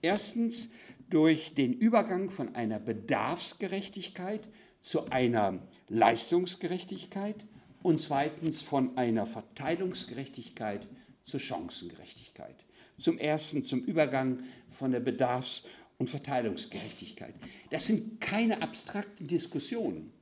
Erstens 0.00 0.70
durch 1.10 1.54
den 1.54 1.72
Übergang 1.72 2.30
von 2.30 2.54
einer 2.54 2.78
Bedarfsgerechtigkeit 2.78 4.48
zu 4.80 5.10
einer 5.10 5.58
Leistungsgerechtigkeit 5.88 7.44
und 7.82 8.00
zweitens 8.00 8.62
von 8.62 8.96
einer 8.96 9.26
Verteilungsgerechtigkeit 9.26 10.86
zur 11.24 11.40
Chancengerechtigkeit. 11.40 12.64
Zum 12.96 13.18
ersten 13.18 13.64
zum 13.64 13.80
Übergang 13.80 14.44
von 14.70 14.92
der 14.92 15.00
Bedarfs- 15.00 15.64
und 15.98 16.10
Verteilungsgerechtigkeit. 16.10 17.34
Das 17.70 17.86
sind 17.86 18.20
keine 18.20 18.62
abstrakten 18.62 19.26
Diskussionen, 19.26 20.12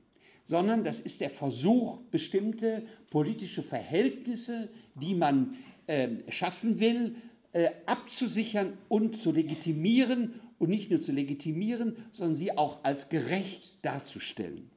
sondern 0.43 0.83
das 0.83 0.99
ist 0.99 1.21
der 1.21 1.29
Versuch, 1.29 1.99
bestimmte 2.11 2.83
politische 3.09 3.63
Verhältnisse, 3.63 4.69
die 4.95 5.15
man 5.15 5.55
äh, 5.87 6.09
schaffen 6.29 6.79
will, 6.79 7.15
äh, 7.53 7.69
abzusichern 7.85 8.77
und 8.87 9.21
zu 9.21 9.31
legitimieren 9.31 10.39
und 10.59 10.69
nicht 10.69 10.91
nur 10.91 11.01
zu 11.01 11.11
legitimieren, 11.11 11.95
sondern 12.11 12.35
sie 12.35 12.57
auch 12.57 12.83
als 12.83 13.09
gerecht 13.09 13.73
darzustellen. 13.81 14.69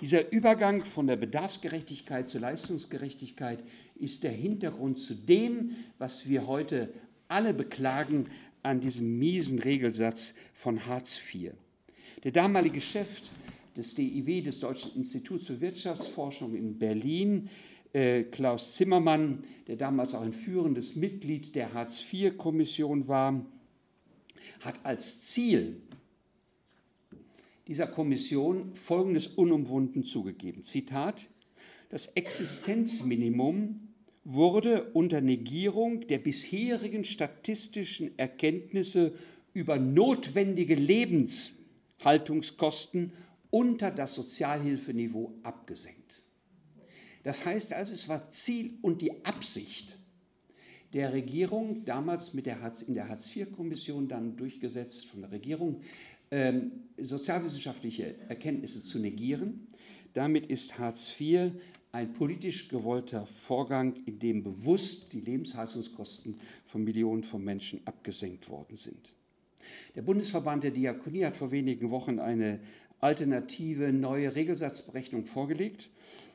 Dieser 0.00 0.30
Übergang 0.30 0.84
von 0.84 1.06
der 1.06 1.16
Bedarfsgerechtigkeit 1.16 2.28
zur 2.28 2.42
Leistungsgerechtigkeit 2.42 3.64
ist 3.94 4.24
der 4.24 4.32
Hintergrund 4.32 4.98
zu 4.98 5.14
dem, 5.14 5.76
was 5.96 6.28
wir 6.28 6.46
heute 6.46 6.92
alle 7.28 7.54
beklagen, 7.54 8.28
an 8.66 8.80
diesem 8.80 9.18
miesen 9.18 9.58
Regelsatz 9.58 10.34
von 10.54 10.86
Hartz 10.86 11.18
IV. 11.18 11.52
Der 12.24 12.32
damalige 12.32 12.80
Chef 12.80 13.22
des 13.76 13.94
DIW, 13.94 14.42
des 14.42 14.60
Deutschen 14.60 14.94
Instituts 14.96 15.46
für 15.46 15.60
Wirtschaftsforschung 15.60 16.54
in 16.54 16.78
Berlin, 16.78 17.48
äh, 17.92 18.24
Klaus 18.24 18.74
Zimmermann, 18.74 19.44
der 19.68 19.76
damals 19.76 20.14
auch 20.14 20.22
ein 20.22 20.32
führendes 20.32 20.96
Mitglied 20.96 21.54
der 21.54 21.72
Hartz-IV-Kommission 21.72 23.08
war, 23.08 23.44
hat 24.60 24.80
als 24.84 25.22
Ziel 25.22 25.80
dieser 27.68 27.86
Kommission 27.86 28.74
Folgendes 28.74 29.26
unumwunden 29.26 30.04
zugegeben. 30.04 30.62
Zitat, 30.62 31.22
das 31.88 32.08
Existenzminimum 32.08 33.85
wurde 34.28 34.90
unter 34.92 35.20
Negierung 35.20 36.08
der 36.08 36.18
bisherigen 36.18 37.04
statistischen 37.04 38.18
Erkenntnisse 38.18 39.12
über 39.52 39.78
notwendige 39.78 40.74
Lebenshaltungskosten 40.74 43.12
unter 43.50 43.92
das 43.92 44.14
Sozialhilfeniveau 44.14 45.32
abgesenkt. 45.44 46.24
Das 47.22 47.46
heißt 47.46 47.72
also, 47.72 47.92
es 47.92 48.08
war 48.08 48.32
Ziel 48.32 48.78
und 48.82 49.00
die 49.00 49.24
Absicht 49.24 49.96
der 50.92 51.12
Regierung, 51.12 51.84
damals 51.84 52.34
mit 52.34 52.46
der 52.46 52.60
Hartz, 52.60 52.82
in 52.82 52.94
der 52.94 53.08
Hartz-IV-Kommission 53.08 54.08
dann 54.08 54.36
durchgesetzt 54.36 55.06
von 55.06 55.20
der 55.20 55.30
Regierung, 55.30 55.82
ähm, 56.32 56.72
sozialwissenschaftliche 56.98 58.18
Erkenntnisse 58.28 58.82
zu 58.82 58.98
negieren. 58.98 59.68
Damit 60.14 60.46
ist 60.46 60.78
Hartz 60.78 61.14
IV 61.20 61.52
ein 61.96 62.12
politisch 62.12 62.68
gewollter 62.68 63.24
Vorgang, 63.24 63.94
in 64.04 64.18
dem 64.18 64.42
bewusst 64.42 65.14
die 65.14 65.20
Lebenshaltungskosten 65.20 66.38
von 66.66 66.84
Millionen 66.84 67.24
von 67.24 67.42
Menschen 67.42 67.80
abgesenkt 67.86 68.50
worden 68.50 68.76
sind. 68.76 69.14
Der 69.94 70.02
Bundesverband 70.02 70.62
der 70.62 70.72
Diakonie 70.72 71.24
hat 71.24 71.38
vor 71.38 71.50
wenigen 71.52 71.90
Wochen 71.90 72.18
eine 72.18 72.60
alternative 73.00 73.94
neue 73.94 74.34
Regelsatzberechnung 74.34 75.24
vorgelegt. 75.24 75.88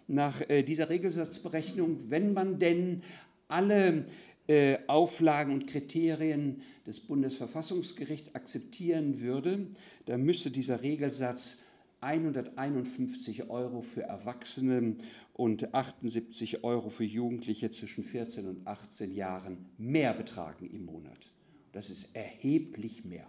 Nach 0.08 0.42
äh, 0.50 0.64
dieser 0.64 0.90
Regelsatzberechnung, 0.90 2.10
wenn 2.10 2.34
man 2.34 2.58
denn 2.58 3.04
alle 3.48 4.06
äh, 4.48 4.80
Auflagen 4.88 5.54
und 5.54 5.68
Kriterien 5.68 6.64
des 6.88 7.00
Bundesverfassungsgerichts 7.02 8.34
akzeptieren 8.34 9.22
würde, 9.22 9.68
dann 10.08 10.24
müsste 10.24 10.50
dieser 10.50 10.82
Regelsatz 10.82 11.58
151 12.02 13.50
Euro 13.50 13.82
für 13.82 14.02
Erwachsene 14.02 14.96
und 15.34 15.74
78 15.74 16.64
Euro 16.64 16.90
für 16.90 17.04
Jugendliche 17.04 17.70
zwischen 17.70 18.04
14 18.04 18.48
und 18.48 18.68
18 18.68 19.14
Jahren 19.14 19.70
mehr 19.78 20.14
betragen 20.14 20.70
im 20.72 20.86
Monat. 20.86 21.32
Das 21.72 21.92
ist 21.92 22.16
erheblich 22.16 23.06
mehr. 23.06 23.28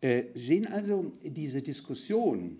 Äh, 0.00 0.24
sehen 0.34 0.66
also 0.66 1.12
diese 1.22 1.62
Diskussion 1.62 2.58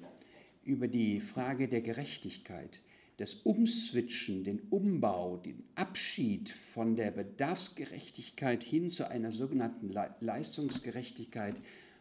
über 0.63 0.89
die 0.89 1.21
Frage 1.21 1.69
der 1.69 1.81
Gerechtigkeit, 1.81 2.81
das 3.19 3.35
Umswitchen, 3.35 4.45
den 4.45 4.61
Umbau, 4.71 5.37
den 5.39 5.65
Abschied 5.75 6.51
von 6.51 6.97
der 6.97 7.11
Bedarfsgerechtigkeit 7.11 8.63
hin 8.63 8.91
zu 8.91 9.09
einer 9.09 9.33
sogenannten 9.33 9.91
Leistungsgerechtigkeit 10.21 11.57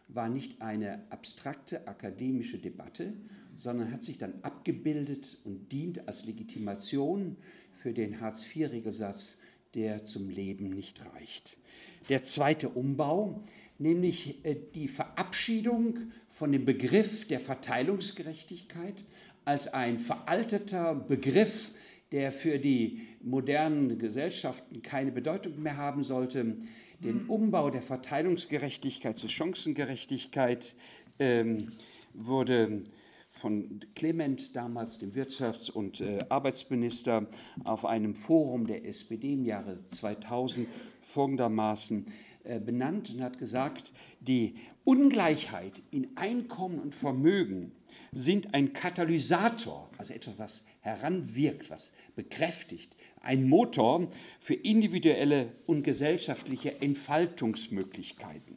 war 0.08 0.28
nicht 0.28 0.62
eine 0.62 1.10
abstrakte 1.10 1.86
akademische 1.88 2.58
Debatte, 2.58 3.12
sondern 3.56 3.92
hat 3.92 4.04
sich 4.04 4.18
dann 4.18 4.34
abgebildet 4.42 5.38
und 5.44 5.72
dient 5.72 6.06
als 6.06 6.26
Legitimation 6.26 7.36
für 7.72 7.92
den 7.92 8.20
Hartz-IV-Regelsatz, 8.20 9.36
der 9.74 10.04
zum 10.04 10.28
Leben 10.28 10.70
nicht 10.70 11.04
reicht. 11.14 11.56
Der 12.08 12.22
zweite 12.22 12.68
Umbau, 12.68 13.44
nämlich 13.78 14.44
äh, 14.44 14.56
die 14.74 14.88
Verabschiedung 14.88 15.98
von 16.28 16.52
dem 16.52 16.64
Begriff 16.64 17.26
der 17.26 17.40
Verteilungsgerechtigkeit 17.40 18.94
als 19.44 19.72
ein 19.72 19.98
veralteter 19.98 20.94
Begriff, 20.94 21.72
der 22.12 22.32
für 22.32 22.58
die 22.58 23.02
modernen 23.22 23.98
Gesellschaften 23.98 24.82
keine 24.82 25.12
Bedeutung 25.12 25.62
mehr 25.62 25.76
haben 25.76 26.04
sollte, 26.04 26.56
den 27.00 27.26
Umbau 27.26 27.70
der 27.70 27.82
Verteilungsgerechtigkeit 27.82 29.18
zur 29.18 29.28
Chancengerechtigkeit 29.28 30.74
ähm, 31.18 31.72
wurde 32.14 32.84
von 33.30 33.80
Clement, 33.94 34.56
damals 34.56 34.98
dem 34.98 35.12
Wirtschafts- 35.12 35.70
und 35.70 36.00
äh, 36.00 36.24
Arbeitsminister, 36.30 37.26
auf 37.64 37.84
einem 37.84 38.14
Forum 38.14 38.66
der 38.66 38.86
SPD 38.86 39.34
im 39.34 39.44
Jahre 39.44 39.86
2000 39.88 40.66
folgendermaßen 41.02 42.06
benannt 42.64 43.10
und 43.10 43.22
hat 43.22 43.38
gesagt, 43.38 43.92
die 44.20 44.54
Ungleichheit 44.84 45.82
in 45.90 46.16
Einkommen 46.16 46.78
und 46.78 46.94
Vermögen 46.94 47.72
sind 48.12 48.54
ein 48.54 48.72
Katalysator, 48.72 49.90
also 49.98 50.14
etwas, 50.14 50.38
was 50.38 50.64
heranwirkt, 50.80 51.70
was 51.70 51.92
bekräftigt, 52.14 52.96
ein 53.20 53.48
Motor 53.48 54.08
für 54.40 54.54
individuelle 54.54 55.52
und 55.66 55.82
gesellschaftliche 55.82 56.80
Entfaltungsmöglichkeiten. 56.80 58.56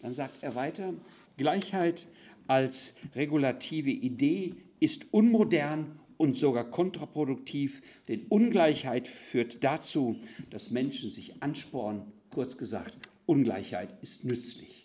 Dann 0.00 0.12
sagt 0.12 0.42
er 0.42 0.54
weiter, 0.54 0.94
Gleichheit 1.36 2.06
als 2.46 2.94
regulative 3.14 3.90
Idee 3.90 4.54
ist 4.78 5.12
unmodern 5.12 5.98
und 6.16 6.36
sogar 6.36 6.70
kontraproduktiv, 6.70 7.82
denn 8.08 8.26
Ungleichheit 8.28 9.08
führt 9.08 9.64
dazu, 9.64 10.16
dass 10.50 10.70
Menschen 10.70 11.10
sich 11.10 11.42
anspornen. 11.42 12.02
Kurz 12.30 12.56
gesagt, 12.56 13.08
Ungleichheit 13.26 13.96
ist 14.02 14.24
nützlich. 14.24 14.84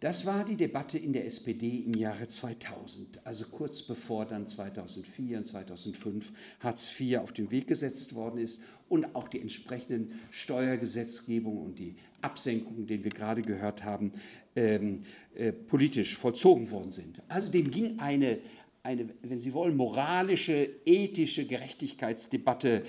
Das 0.00 0.26
war 0.26 0.44
die 0.44 0.54
Debatte 0.54 0.96
in 0.96 1.12
der 1.12 1.26
SPD 1.26 1.78
im 1.78 1.94
Jahre 1.94 2.28
2000, 2.28 3.26
also 3.26 3.46
kurz 3.46 3.82
bevor 3.82 4.26
dann 4.26 4.46
2004 4.46 5.38
und 5.38 5.44
2005 5.44 6.32
Hartz 6.60 6.92
IV 7.00 7.18
auf 7.18 7.32
den 7.32 7.50
Weg 7.50 7.66
gesetzt 7.66 8.14
worden 8.14 8.38
ist 8.38 8.60
und 8.88 9.16
auch 9.16 9.26
die 9.26 9.40
entsprechenden 9.40 10.12
Steuergesetzgebung 10.30 11.58
und 11.60 11.80
die 11.80 11.96
Absenkungen, 12.20 12.86
den 12.86 13.02
wir 13.02 13.10
gerade 13.10 13.42
gehört 13.42 13.82
haben, 13.82 14.12
ähm, 14.54 15.02
äh, 15.34 15.50
politisch 15.50 16.16
vollzogen 16.16 16.70
worden 16.70 16.92
sind. 16.92 17.20
Also 17.26 17.50
dem 17.50 17.68
ging 17.68 17.98
eine, 17.98 18.38
eine, 18.84 19.08
wenn 19.22 19.40
Sie 19.40 19.52
wollen, 19.52 19.76
moralische, 19.76 20.70
ethische 20.84 21.44
Gerechtigkeitsdebatte 21.44 22.84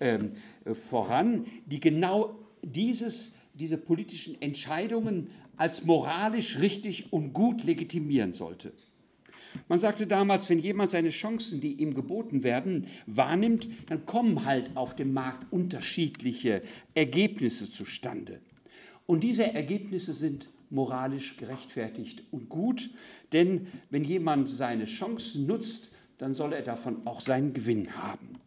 ähm, 0.00 0.32
äh, 0.64 0.74
voran, 0.74 1.46
die 1.66 1.78
genau 1.78 2.34
dieses, 2.64 3.36
diese 3.58 3.78
politischen 3.78 4.40
Entscheidungen 4.40 5.28
als 5.56 5.84
moralisch 5.84 6.58
richtig 6.60 7.12
und 7.12 7.32
gut 7.32 7.64
legitimieren 7.64 8.32
sollte. 8.32 8.72
Man 9.66 9.78
sagte 9.78 10.06
damals, 10.06 10.48
wenn 10.48 10.58
jemand 10.58 10.90
seine 10.90 11.10
Chancen, 11.10 11.60
die 11.60 11.72
ihm 11.74 11.94
geboten 11.94 12.42
werden, 12.42 12.86
wahrnimmt, 13.06 13.68
dann 13.86 14.06
kommen 14.06 14.44
halt 14.44 14.76
auf 14.76 14.94
dem 14.94 15.12
Markt 15.12 15.52
unterschiedliche 15.52 16.62
Ergebnisse 16.94 17.70
zustande. 17.70 18.40
Und 19.06 19.24
diese 19.24 19.52
Ergebnisse 19.54 20.12
sind 20.12 20.48
moralisch 20.70 21.36
gerechtfertigt 21.38 22.24
und 22.30 22.48
gut, 22.48 22.90
denn 23.32 23.66
wenn 23.90 24.04
jemand 24.04 24.50
seine 24.50 24.84
Chancen 24.84 25.46
nutzt, 25.46 25.92
dann 26.18 26.34
soll 26.34 26.52
er 26.52 26.62
davon 26.62 27.06
auch 27.06 27.20
seinen 27.20 27.54
Gewinn 27.54 27.96
haben. 27.96 28.38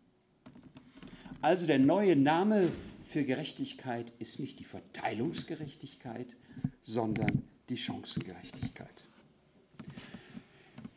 Also 1.42 1.66
der 1.66 1.80
neue 1.80 2.16
Name 2.16 2.70
für 3.12 3.26
Gerechtigkeit 3.26 4.12
ist 4.20 4.40
nicht 4.40 4.60
die 4.60 4.64
Verteilungsgerechtigkeit, 4.64 6.28
sondern 6.82 7.44
die 7.68 7.76
Chancengerechtigkeit. 7.76 9.06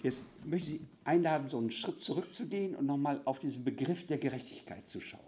Jetzt 0.03 0.23
möchte 0.45 0.71
ich 0.71 0.79
Sie 0.79 0.87
einladen, 1.03 1.49
so 1.49 1.59
einen 1.59 1.73
Schritt 1.73 2.01
zurückzugehen 2.01 2.77
und 2.77 2.87
nochmal 2.87 3.21
auf 3.25 3.41
diesen 3.41 3.65
Begriff 3.65 4.07
der 4.07 4.19
Gerechtigkeit 4.19 4.87
zu 4.87 5.01
schauen. 5.01 5.21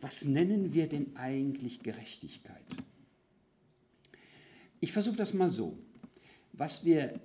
Was 0.00 0.24
nennen 0.24 0.72
wir 0.72 0.88
denn 0.88 1.16
eigentlich 1.16 1.82
Gerechtigkeit? 1.82 2.64
Ich 4.80 4.92
versuche 4.92 5.16
das 5.16 5.34
mal 5.34 5.50
so. 5.50 5.76
Was 6.52 6.84
wir 6.84 7.20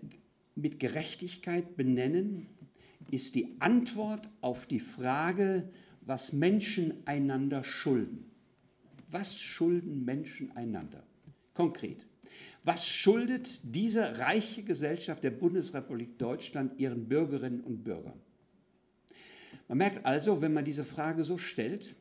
mit 0.55 0.79
Gerechtigkeit 0.79 1.77
benennen, 1.77 2.47
ist 3.11 3.35
die 3.35 3.55
Antwort 3.59 4.27
auf 4.41 4.65
die 4.65 4.79
Frage, 4.79 5.69
was 6.01 6.33
Menschen 6.33 7.05
einander 7.05 7.63
schulden. 7.63 8.31
Was 9.17 9.41
schulden 9.41 10.03
Menschen 10.03 10.51
einander? 10.57 11.01
Konkret. 11.53 12.05
Was 12.65 12.85
schuldet 12.85 13.61
diese 13.63 14.19
reiche 14.19 14.61
Gesellschaft 14.61 15.23
der 15.23 15.31
Bundesrepublik 15.31 16.19
Deutschland 16.19 16.77
ihren 16.81 17.07
Bürgerinnen 17.07 17.61
und 17.61 17.85
Bürgern? 17.85 18.19
Man 19.69 19.77
merkt 19.77 20.05
also, 20.05 20.41
wenn 20.41 20.51
man 20.51 20.65
diese 20.65 20.83
Frage 20.83 21.23
so 21.23 21.37
stellt, 21.37 21.95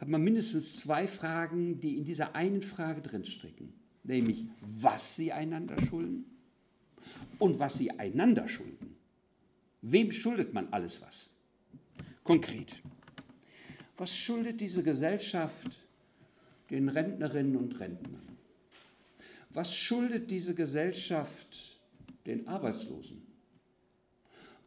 hat 0.00 0.08
man 0.08 0.22
mindestens 0.22 0.76
zwei 0.76 1.06
Fragen, 1.06 1.80
die 1.80 1.96
in 1.96 2.04
dieser 2.04 2.34
einen 2.34 2.60
Frage 2.60 3.00
drinstecken. 3.00 3.72
Nämlich, 4.04 4.44
was 4.60 5.16
sie 5.16 5.32
einander 5.32 5.76
schulden 5.86 6.26
und 7.38 7.58
was 7.58 7.78
sie 7.78 7.90
einander 7.98 8.46
schulden. 8.48 8.96
Wem 9.80 10.12
schuldet 10.12 10.52
man 10.52 10.68
alles 10.72 11.00
was? 11.00 11.30
Konkret. 12.22 12.76
Was 13.96 14.14
schuldet 14.14 14.60
diese 14.60 14.82
Gesellschaft 14.82 15.78
den 16.70 16.88
Rentnerinnen 16.88 17.56
und 17.56 17.78
Rentnern? 17.80 18.36
Was 19.50 19.74
schuldet 19.74 20.30
diese 20.30 20.54
Gesellschaft 20.54 21.78
den 22.26 22.46
Arbeitslosen? 22.46 23.22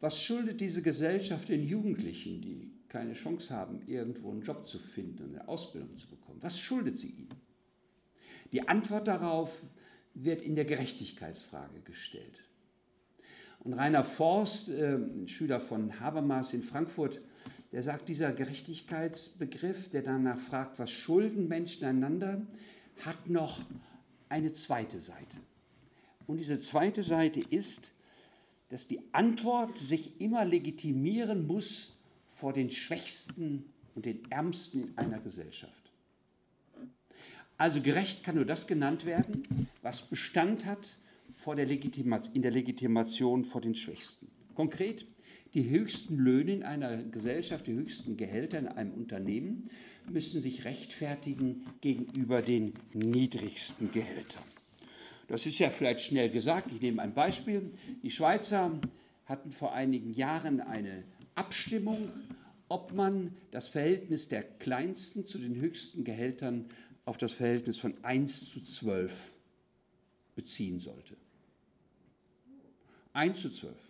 Was 0.00 0.20
schuldet 0.22 0.60
diese 0.60 0.82
Gesellschaft 0.82 1.48
den 1.48 1.66
Jugendlichen, 1.66 2.42
die 2.42 2.70
keine 2.88 3.14
Chance 3.14 3.54
haben, 3.54 3.80
irgendwo 3.86 4.30
einen 4.30 4.42
Job 4.42 4.68
zu 4.68 4.78
finden, 4.78 5.30
eine 5.34 5.48
Ausbildung 5.48 5.96
zu 5.96 6.06
bekommen? 6.06 6.42
Was 6.42 6.58
schuldet 6.58 6.98
sie 6.98 7.08
ihnen? 7.08 7.34
Die 8.52 8.68
Antwort 8.68 9.08
darauf 9.08 9.64
wird 10.12 10.42
in 10.42 10.54
der 10.54 10.66
Gerechtigkeitsfrage 10.66 11.80
gestellt. 11.80 12.44
Und 13.60 13.72
Rainer 13.72 14.04
Forst, 14.04 14.68
äh, 14.68 14.98
Schüler 15.26 15.58
von 15.58 15.98
Habermas 15.98 16.52
in 16.52 16.62
Frankfurt, 16.62 17.20
der 17.72 17.82
sagt, 17.82 18.08
dieser 18.08 18.32
Gerechtigkeitsbegriff, 18.32 19.88
der 19.88 20.02
danach 20.02 20.38
fragt, 20.38 20.78
was 20.78 20.90
schulden 20.90 21.48
Menschen 21.48 21.84
einander, 21.84 22.42
hat 23.04 23.28
noch 23.28 23.60
eine 24.28 24.52
zweite 24.52 25.00
Seite. 25.00 25.36
Und 26.26 26.38
diese 26.38 26.60
zweite 26.60 27.02
Seite 27.02 27.40
ist, 27.40 27.90
dass 28.68 28.86
die 28.86 29.00
Antwort 29.12 29.78
sich 29.78 30.20
immer 30.20 30.44
legitimieren 30.44 31.46
muss 31.46 31.98
vor 32.28 32.52
den 32.52 32.70
Schwächsten 32.70 33.64
und 33.94 34.06
den 34.06 34.30
Ärmsten 34.30 34.88
in 34.88 34.98
einer 34.98 35.20
Gesellschaft. 35.20 35.72
Also 37.56 37.80
gerecht 37.80 38.24
kann 38.24 38.34
nur 38.34 38.44
das 38.44 38.66
genannt 38.66 39.04
werden, 39.04 39.68
was 39.82 40.02
Bestand 40.02 40.64
hat 40.66 40.96
vor 41.34 41.56
der 41.56 41.70
in 41.70 42.42
der 42.42 42.50
Legitimation 42.50 43.44
vor 43.44 43.60
den 43.60 43.74
Schwächsten. 43.74 44.28
Konkret, 44.54 45.06
die 45.54 45.70
höchsten 45.70 46.16
Löhne 46.16 46.52
in 46.52 46.62
einer 46.64 47.02
Gesellschaft, 47.04 47.66
die 47.66 47.74
höchsten 47.74 48.16
Gehälter 48.16 48.58
in 48.58 48.68
einem 48.68 48.92
Unternehmen 48.92 49.70
müssen 50.10 50.42
sich 50.42 50.64
rechtfertigen 50.64 51.64
gegenüber 51.80 52.42
den 52.42 52.74
niedrigsten 52.92 53.90
Gehältern. 53.92 54.42
Das 55.28 55.46
ist 55.46 55.58
ja 55.58 55.70
vielleicht 55.70 56.00
schnell 56.00 56.28
gesagt. 56.30 56.70
Ich 56.72 56.82
nehme 56.82 57.00
ein 57.00 57.14
Beispiel. 57.14 57.70
Die 58.02 58.10
Schweizer 58.10 58.78
hatten 59.24 59.52
vor 59.52 59.72
einigen 59.72 60.12
Jahren 60.12 60.60
eine 60.60 61.04
Abstimmung, 61.34 62.10
ob 62.68 62.92
man 62.92 63.34
das 63.50 63.68
Verhältnis 63.68 64.28
der 64.28 64.42
kleinsten 64.42 65.26
zu 65.26 65.38
den 65.38 65.54
höchsten 65.54 66.04
Gehältern 66.04 66.66
auf 67.04 67.16
das 67.16 67.32
Verhältnis 67.32 67.78
von 67.78 67.94
1 68.02 68.50
zu 68.50 68.62
12 68.62 69.32
beziehen 70.34 70.80
sollte. 70.80 71.16
1 73.12 73.40
zu 73.40 73.50
12. 73.50 73.83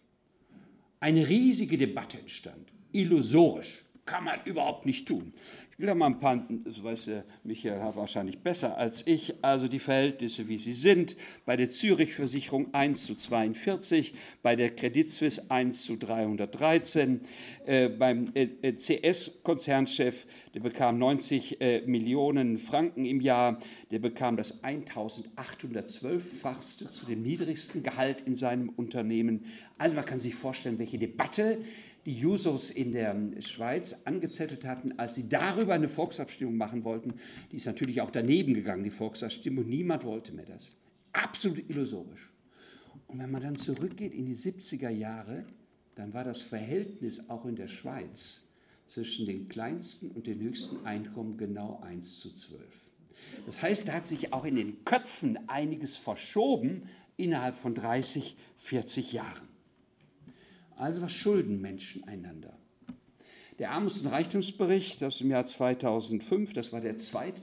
Eine 1.05 1.29
riesige 1.29 1.77
Debatte 1.77 2.19
entstand, 2.19 2.73
illusorisch, 2.93 3.83
kann 4.07 4.25
man 4.25 4.41
überhaupt 4.47 4.87
nicht 4.87 5.07
tun. 5.07 5.35
Ich 5.75 5.81
will 5.81 5.89
da 5.89 5.95
mal 5.97 6.07
ein 6.07 6.21
paar, 6.21 6.47
das 6.65 6.85
weiß 6.85 7.07
der 7.07 7.25
Michael 7.43 7.81
wahrscheinlich 7.97 8.39
besser 8.39 8.79
als 8.79 9.05
ich, 9.09 9.35
also 9.43 9.67
die 9.67 9.81
Verhältnisse, 9.81 10.47
wie 10.47 10.59
sie 10.59 10.73
sind. 10.73 11.17
Bei 11.47 11.57
der 11.57 11.69
Zürich-Versicherung 11.69 12.73
1 12.73 13.07
zu 13.07 13.17
42, 13.17 14.15
bei 14.41 14.55
der 14.55 14.71
Credit 14.71 15.11
Suisse 15.11 15.51
1 15.51 15.83
zu 15.83 15.97
313, 15.97 17.23
äh, 17.67 17.89
beim 17.89 18.31
äh, 18.35 18.77
CS-Konzernchef, 18.77 20.29
der 20.55 20.61
bekam 20.61 20.97
90 20.99 21.61
äh, 21.61 21.81
Millionen 21.87 22.59
Franken 22.59 23.05
im 23.05 23.21
Jahr, 23.21 23.59
der 23.91 23.99
bekam 23.99 24.37
das 24.37 24.63
1812-fachste 24.63 26.93
zu 26.93 27.07
dem 27.07 27.25
niedrigsten 27.25 27.83
Gehalt 27.83 28.21
in 28.27 28.37
seinem 28.37 28.69
Unternehmen. 28.69 29.47
Also 29.77 29.97
man 29.97 30.05
kann 30.05 30.21
sich 30.21 30.37
vorstellen, 30.37 30.79
welche 30.79 30.99
Debatte 30.99 31.59
die 32.07 32.19
Jusos 32.19 32.71
in 32.71 32.93
der 32.93 33.17
Schweiz 33.41 34.03
angezettelt 34.05 34.65
hatten, 34.65 34.99
als 34.99 35.15
sie 35.15 35.29
darüber 35.29 35.75
eine 35.75 35.89
Volksabstimmung 35.89 36.57
machen 36.57 36.85
wollten. 36.85 37.15
Die 37.51 37.57
ist 37.57 37.67
natürlich 37.67 38.01
auch 38.01 38.11
daneben 38.11 38.55
gegangen, 38.55 38.85
die 38.85 38.91
Volksabstimmung. 38.91 39.67
Niemand 39.67 40.05
wollte 40.05 40.33
mehr 40.33 40.45
das. 40.45 40.75
Absolut 41.13 41.69
illusorisch. 41.69 42.31
Und 43.07 43.19
wenn 43.19 43.31
man 43.31 43.43
dann 43.43 43.57
zurückgeht 43.57 44.13
in 44.13 44.27
die 44.27 44.37
70er 44.37 44.91
Jahre, 44.91 45.45
dann 45.95 46.13
war 46.13 46.25
das 46.25 46.43
Verhältnis 46.43 47.31
auch 47.31 47.47
in 47.47 47.57
der 47.57 47.69
Schweiz 47.69 48.49
zwischen 48.87 49.27
den 49.27 49.49
kleinsten 49.49 50.11
und 50.11 50.27
den 50.27 50.41
höchsten 50.41 50.85
Einkommen 50.85 51.37
genau 51.37 51.81
1 51.83 52.19
zu 52.21 52.35
12. 52.35 52.63
Das 53.47 53.63
heißt, 53.63 53.89
da 53.89 53.95
hat 53.95 54.07
sich 54.07 54.33
auch 54.33 54.45
in 54.45 54.57
den 54.57 54.85
Köpfen 54.85 55.49
einiges 55.49 55.97
verschoben 55.97 56.83
innerhalb 57.17 57.55
von 57.55 57.75
30, 57.75 58.37
40 58.59 59.13
Jahren. 59.13 59.54
Also 60.77 61.03
was 61.03 61.13
schulden 61.13 61.61
Menschen 61.61 62.05
einander? 62.05 62.59
Der 63.59 63.71
Armuts- 63.71 64.03
und 64.03 64.09
Reichtumsbericht 64.09 65.03
aus 65.05 65.19
dem 65.19 65.31
Jahr 65.31 65.47
2005, 65.47 66.53
das 66.55 66.73
war 66.73 66.81
der 66.81 66.99
zweite, 66.99 67.43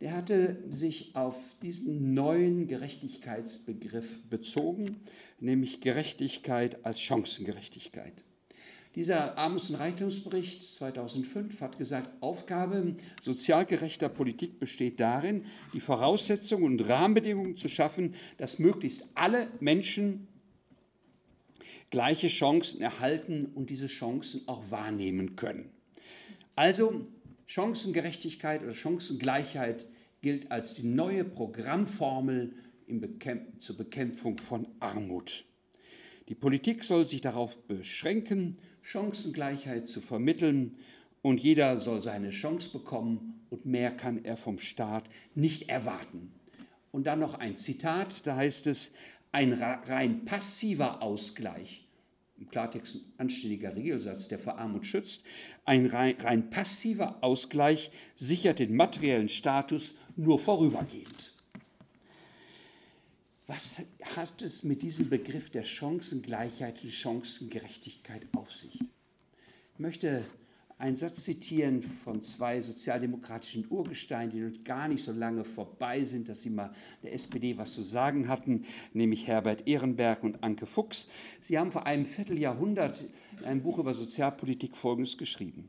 der 0.00 0.14
hatte 0.14 0.62
sich 0.70 1.14
auf 1.16 1.36
diesen 1.62 2.14
neuen 2.14 2.66
Gerechtigkeitsbegriff 2.66 4.22
bezogen, 4.28 4.96
nämlich 5.40 5.80
Gerechtigkeit 5.80 6.84
als 6.84 7.00
Chancengerechtigkeit. 7.00 8.14
Dieser 8.94 9.36
Armuts- 9.36 9.70
und 9.70 9.76
Reichtumsbericht 9.76 10.62
2005 10.74 11.60
hat 11.60 11.78
gesagt, 11.78 12.10
Aufgabe 12.22 12.96
sozial 13.20 13.66
gerechter 13.66 14.08
Politik 14.08 14.58
besteht 14.58 14.98
darin, 14.98 15.44
die 15.74 15.80
Voraussetzungen 15.80 16.64
und 16.64 16.88
Rahmenbedingungen 16.88 17.56
zu 17.56 17.68
schaffen, 17.68 18.14
dass 18.38 18.58
möglichst 18.58 19.10
alle 19.14 19.48
Menschen 19.60 20.26
gleiche 21.90 22.28
Chancen 22.28 22.80
erhalten 22.80 23.46
und 23.46 23.70
diese 23.70 23.86
Chancen 23.86 24.46
auch 24.46 24.70
wahrnehmen 24.70 25.36
können. 25.36 25.70
Also 26.54 27.04
Chancengerechtigkeit 27.46 28.62
oder 28.62 28.74
Chancengleichheit 28.74 29.88
gilt 30.20 30.50
als 30.50 30.74
die 30.74 30.86
neue 30.86 31.24
Programmformel 31.24 32.54
Bekämp 32.88 33.60
zur 33.60 33.76
Bekämpfung 33.76 34.38
von 34.38 34.66
Armut. 34.80 35.44
Die 36.28 36.34
Politik 36.34 36.84
soll 36.84 37.06
sich 37.06 37.20
darauf 37.20 37.56
beschränken, 37.66 38.58
Chancengleichheit 38.82 39.86
zu 39.86 40.00
vermitteln 40.00 40.78
und 41.22 41.40
jeder 41.40 41.78
soll 41.80 42.00
seine 42.02 42.30
Chance 42.30 42.70
bekommen 42.70 43.44
und 43.50 43.66
mehr 43.66 43.90
kann 43.90 44.24
er 44.24 44.36
vom 44.36 44.58
Staat 44.58 45.04
nicht 45.34 45.68
erwarten. 45.68 46.32
Und 46.90 47.06
dann 47.06 47.20
noch 47.20 47.34
ein 47.34 47.56
Zitat, 47.56 48.26
da 48.26 48.36
heißt 48.36 48.66
es, 48.66 48.90
ein 49.32 49.52
rein 49.52 50.24
passiver 50.24 51.02
Ausgleich, 51.02 51.86
im 52.38 52.48
Klartext 52.48 52.96
ein 52.96 53.12
anständiger 53.18 53.74
Regelsatz, 53.74 54.28
der 54.28 54.38
vor 54.38 54.58
Armut 54.58 54.86
schützt, 54.86 55.24
ein 55.64 55.86
rein, 55.86 56.16
rein 56.20 56.50
passiver 56.50 57.18
Ausgleich 57.22 57.90
sichert 58.16 58.58
den 58.58 58.74
materiellen 58.74 59.28
Status 59.28 59.94
nur 60.16 60.38
vorübergehend. 60.38 61.34
Was 63.46 63.80
hat 64.16 64.42
es 64.42 64.62
mit 64.62 64.82
diesem 64.82 65.08
Begriff 65.08 65.48
der 65.48 65.64
Chancengleichheit 65.64 66.82
und 66.82 66.90
Chancengerechtigkeit 66.90 68.26
auf 68.36 68.52
sich? 68.52 68.78
Ich 68.80 69.78
möchte 69.78 70.24
einen 70.78 70.94
Satz 70.94 71.24
zitieren 71.24 71.82
von 71.82 72.22
zwei 72.22 72.62
sozialdemokratischen 72.62 73.66
Urgesteinen, 73.68 74.30
die 74.30 74.38
noch 74.38 74.64
gar 74.64 74.86
nicht 74.86 75.02
so 75.02 75.12
lange 75.12 75.44
vorbei 75.44 76.04
sind, 76.04 76.28
dass 76.28 76.42
sie 76.42 76.50
mal 76.50 76.72
der 77.02 77.12
SPD 77.14 77.58
was 77.58 77.74
zu 77.74 77.82
sagen 77.82 78.28
hatten, 78.28 78.64
nämlich 78.92 79.26
Herbert 79.26 79.66
Ehrenberg 79.66 80.22
und 80.22 80.44
Anke 80.44 80.66
Fuchs. 80.66 81.10
Sie 81.40 81.58
haben 81.58 81.72
vor 81.72 81.86
einem 81.86 82.04
Vierteljahrhundert 82.04 83.06
in 83.40 83.44
einem 83.44 83.62
Buch 83.62 83.78
über 83.78 83.92
Sozialpolitik 83.92 84.76
Folgendes 84.76 85.18
geschrieben. 85.18 85.68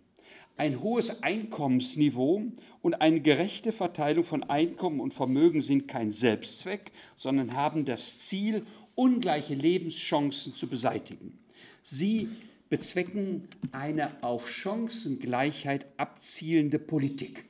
Ein 0.57 0.81
hohes 0.83 1.23
Einkommensniveau 1.23 2.43
und 2.81 3.01
eine 3.01 3.21
gerechte 3.21 3.71
Verteilung 3.71 4.25
von 4.25 4.43
Einkommen 4.43 4.99
und 4.99 5.13
Vermögen 5.13 5.61
sind 5.61 5.87
kein 5.87 6.11
Selbstzweck, 6.11 6.91
sondern 7.17 7.53
haben 7.53 7.85
das 7.85 8.19
Ziel, 8.19 8.65
ungleiche 8.93 9.55
Lebenschancen 9.55 10.53
zu 10.53 10.67
beseitigen. 10.67 11.39
Sie 11.81 12.27
bezwecken 12.69 13.47
eine 13.71 14.23
auf 14.23 14.49
Chancengleichheit 14.49 15.86
abzielende 15.97 16.79
Politik. 16.79 17.45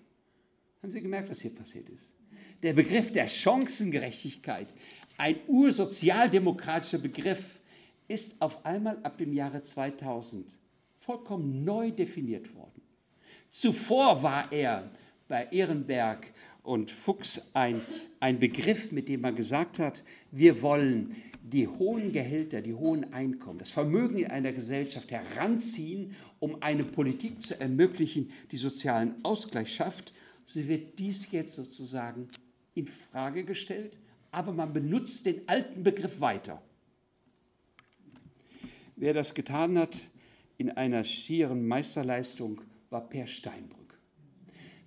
Haben 0.82 0.91
Sie 0.91 1.01
gemerkt, 1.01 1.29
was 1.29 1.41
hier 1.41 1.53
passiert 1.53 1.89
ist? 1.89 2.10
Der 2.63 2.73
Begriff 2.73 3.12
der 3.12 3.27
Chancengerechtigkeit, 3.27 4.67
ein 5.17 5.36
ursozialdemokratischer 5.47 6.99
Begriff, 6.99 7.60
ist 8.08 8.41
auf 8.41 8.65
einmal 8.65 8.97
ab 9.03 9.17
dem 9.17 9.34
Jahre 9.34 9.62
2000 9.62 10.58
vollkommen 10.97 11.63
neu 11.63 11.91
definiert 11.91 12.53
worden. 12.55 12.82
Zuvor 13.49 14.23
war 14.23 14.51
er 14.51 14.89
bei 15.27 15.47
Ehrenberg 15.51 16.32
und 16.63 16.91
Fuchs 16.91 17.49
ein, 17.53 17.82
ein 18.19 18.39
Begriff, 18.39 18.91
mit 18.91 19.10
dem 19.10 19.21
man 19.21 19.36
gesagt 19.36 19.79
hat, 19.79 20.03
wir 20.32 20.62
wollen 20.62 21.15
die 21.49 21.67
hohen 21.67 22.12
Gehälter, 22.12 22.62
die 22.62 22.73
hohen 22.73 23.12
Einkommen, 23.13 23.59
das 23.59 23.71
Vermögen 23.71 24.19
in 24.19 24.27
einer 24.27 24.51
Gesellschaft 24.51 25.12
heranziehen, 25.12 26.15
um 26.39 26.62
eine 26.62 26.83
Politik 26.83 27.41
zu 27.41 27.59
ermöglichen, 27.59 28.31
die 28.51 28.57
sozialen 28.57 29.15
Ausgleich 29.23 29.73
schafft. 29.73 30.13
So 30.45 30.67
wird 30.67 30.99
dies 30.99 31.31
jetzt 31.31 31.55
sozusagen 31.55 32.29
in 32.75 32.88
Frage 32.88 33.43
gestellt, 33.43 33.97
aber 34.31 34.53
man 34.53 34.73
benutzt 34.73 35.25
den 35.25 35.47
alten 35.47 35.83
Begriff 35.83 36.21
weiter. 36.21 36.62
Wer 38.95 39.13
das 39.13 39.33
getan 39.33 39.77
hat 39.77 39.97
in 40.57 40.71
einer 40.71 41.03
schieren 41.03 41.67
Meisterleistung, 41.67 42.62
war 42.89 43.07
Per 43.07 43.27
Steinbrück. 43.27 43.97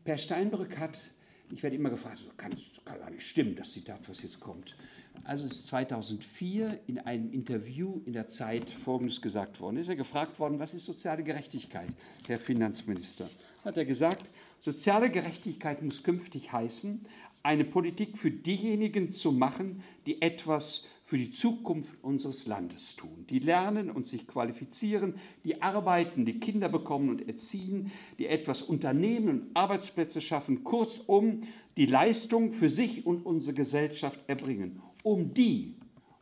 Per 0.04 0.18
Steinbrück 0.18 0.78
hat, 0.78 1.10
ich 1.50 1.62
werde 1.62 1.76
immer 1.76 1.90
gefragt, 1.90 2.18
das 2.26 2.36
kann, 2.36 2.50
das 2.50 2.84
kann 2.84 2.98
gar 2.98 3.10
nicht 3.10 3.26
stimmen, 3.26 3.56
das 3.56 3.72
Zitat, 3.72 4.08
was 4.08 4.22
jetzt 4.22 4.38
kommt. 4.38 4.76
Also 5.24 5.46
ist 5.46 5.68
2004 5.68 6.80
in 6.88 6.98
einem 6.98 7.32
Interview 7.32 8.00
in 8.06 8.12
der 8.12 8.26
Zeit 8.26 8.70
Folgendes 8.70 9.22
gesagt 9.22 9.60
worden. 9.60 9.76
Ist 9.76 9.88
er 9.88 9.94
gefragt 9.94 10.40
worden, 10.40 10.58
was 10.58 10.74
ist 10.74 10.84
soziale 10.84 11.22
Gerechtigkeit, 11.22 11.90
Herr 12.26 12.38
Finanzminister? 12.38 13.30
Hat 13.64 13.76
er 13.76 13.84
gesagt, 13.84 14.28
soziale 14.58 15.10
Gerechtigkeit 15.10 15.80
muss 15.80 16.02
künftig 16.02 16.50
heißen, 16.50 17.06
eine 17.44 17.64
Politik 17.64 18.18
für 18.18 18.32
diejenigen 18.32 19.12
zu 19.12 19.30
machen, 19.30 19.84
die 20.06 20.22
etwas 20.22 20.88
für 21.04 21.18
die 21.18 21.30
Zukunft 21.30 22.02
unseres 22.02 22.46
Landes 22.46 22.96
tun, 22.96 23.26
die 23.28 23.38
lernen 23.38 23.90
und 23.90 24.08
sich 24.08 24.26
qualifizieren, 24.26 25.14
die 25.44 25.62
arbeiten, 25.62 26.24
die 26.24 26.40
Kinder 26.40 26.68
bekommen 26.68 27.10
und 27.10 27.28
erziehen, 27.28 27.92
die 28.18 28.26
etwas 28.26 28.62
unternehmen 28.62 29.28
und 29.28 29.50
Arbeitsplätze 29.56 30.20
schaffen, 30.20 30.64
kurzum 30.64 31.42
die 31.76 31.86
Leistung 31.86 32.52
für 32.52 32.70
sich 32.70 33.06
und 33.06 33.24
unsere 33.24 33.54
Gesellschaft 33.54 34.18
erbringen 34.26 34.80
um 35.02 35.34
die 35.34 35.74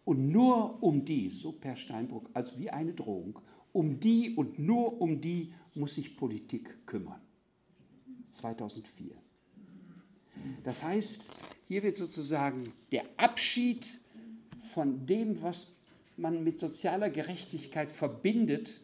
und 0.05 0.29
nur 0.29 0.83
um 0.83 1.05
die, 1.05 1.31
so 1.31 1.53
Per 1.53 1.77
Steinbrück, 1.77 2.29
als 2.35 2.59
wie 2.59 2.71
eine 2.71 2.93
Drohung, 2.93 3.39
um 3.73 4.01
die 4.01 4.35
und 4.35 4.59
nur 4.59 5.01
um 5.01 5.21
die 5.21 5.53
muss 5.75 5.95
sich 5.95 6.17
Politik 6.17 6.87
kümmern. 6.87 7.21
2004. 8.33 9.15
Das 10.65 10.83
heißt, 10.83 11.27
hier 11.69 11.83
wird 11.83 11.97
sozusagen 11.97 12.73
der 12.93 13.05
Abschied 13.17 13.87
von 14.63 15.07
dem, 15.07 15.43
was 15.43 15.77
man 16.17 16.45
mit 16.45 16.59
sozialer 16.59 17.11
Gerechtigkeit 17.11 17.93
verbindet, 17.93 18.81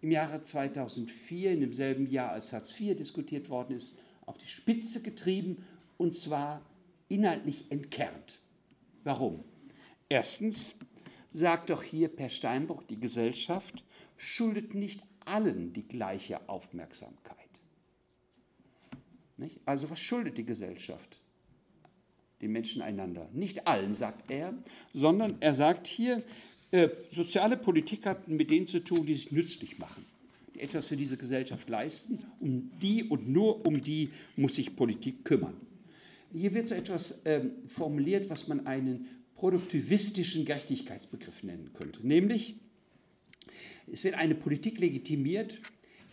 im 0.00 0.10
Jahre 0.10 0.42
2004, 0.42 1.52
in 1.52 1.60
demselben 1.60 2.10
Jahr 2.10 2.32
als 2.32 2.52
Hartz 2.52 2.78
IV 2.78 2.96
diskutiert 2.96 3.48
worden 3.48 3.74
ist, 3.74 3.98
auf 4.26 4.36
die 4.36 4.46
Spitze 4.46 5.00
getrieben 5.00 5.64
und 5.96 6.14
zwar 6.14 6.60
inhaltlich 7.08 7.70
entkernt. 7.70 8.40
Warum? 9.04 9.44
Erstens 10.08 10.74
sagt 11.30 11.70
doch 11.70 11.82
hier 11.82 12.08
Per 12.08 12.30
Steinbruch, 12.30 12.82
die 12.84 12.98
Gesellschaft 12.98 13.84
schuldet 14.16 14.74
nicht 14.74 15.02
allen 15.24 15.72
die 15.72 15.86
gleiche 15.86 16.48
Aufmerksamkeit. 16.48 17.38
Nicht? 19.36 19.60
Also 19.64 19.90
was 19.90 20.00
schuldet 20.00 20.38
die 20.38 20.44
Gesellschaft? 20.44 21.20
Den 22.40 22.52
Menschen 22.52 22.82
einander. 22.82 23.28
Nicht 23.32 23.66
allen, 23.66 23.94
sagt 23.94 24.30
er, 24.30 24.54
sondern 24.92 25.36
er 25.40 25.54
sagt 25.54 25.86
hier, 25.86 26.22
äh, 26.70 26.88
soziale 27.10 27.56
Politik 27.56 28.06
hat 28.06 28.28
mit 28.28 28.50
denen 28.50 28.66
zu 28.66 28.82
tun, 28.82 29.06
die 29.06 29.14
sich 29.14 29.32
nützlich 29.32 29.78
machen, 29.78 30.04
die 30.54 30.60
etwas 30.60 30.86
für 30.86 30.96
diese 30.96 31.16
Gesellschaft 31.16 31.68
leisten. 31.68 32.18
Um 32.40 32.70
die 32.80 33.04
und 33.04 33.28
nur 33.28 33.66
um 33.66 33.82
die 33.82 34.10
muss 34.36 34.56
sich 34.56 34.76
Politik 34.76 35.24
kümmern. 35.24 35.56
Hier 36.34 36.52
wird 36.52 36.66
so 36.66 36.74
etwas 36.74 37.22
ähm, 37.26 37.52
formuliert, 37.68 38.28
was 38.28 38.48
man 38.48 38.66
einen 38.66 39.06
produktivistischen 39.36 40.44
Gerechtigkeitsbegriff 40.44 41.44
nennen 41.44 41.70
könnte. 41.74 42.04
Nämlich, 42.04 42.56
es 43.92 44.02
wird 44.02 44.16
eine 44.16 44.34
Politik 44.34 44.80
legitimiert, 44.80 45.60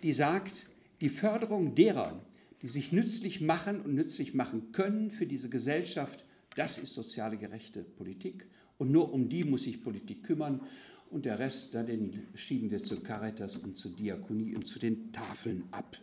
die 0.03 0.13
sagt, 0.13 0.67
die 1.01 1.09
Förderung 1.09 1.73
derer, 1.73 2.23
die 2.61 2.67
sich 2.67 2.91
nützlich 2.91 3.41
machen 3.41 3.81
und 3.81 3.95
nützlich 3.95 4.35
machen 4.35 4.71
können 4.71 5.09
für 5.09 5.25
diese 5.25 5.49
Gesellschaft, 5.49 6.23
das 6.55 6.77
ist 6.77 6.93
soziale 6.93 7.37
gerechte 7.37 7.83
Politik. 7.83 8.45
Und 8.77 8.91
nur 8.91 9.11
um 9.13 9.27
die 9.27 9.43
muss 9.43 9.63
sich 9.63 9.83
Politik 9.83 10.23
kümmern. 10.23 10.61
und 11.09 11.25
der 11.25 11.39
Rest, 11.39 11.73
den 11.73 12.27
schieben 12.35 12.69
wir 12.69 12.83
zur 12.83 13.03
Caritas 13.03 13.57
und 13.57 13.77
zur 13.77 13.91
Diakonie 13.91 14.55
und 14.55 14.67
zu 14.67 14.77
den 14.77 15.11
Tafeln 15.11 15.63
ab. 15.71 15.97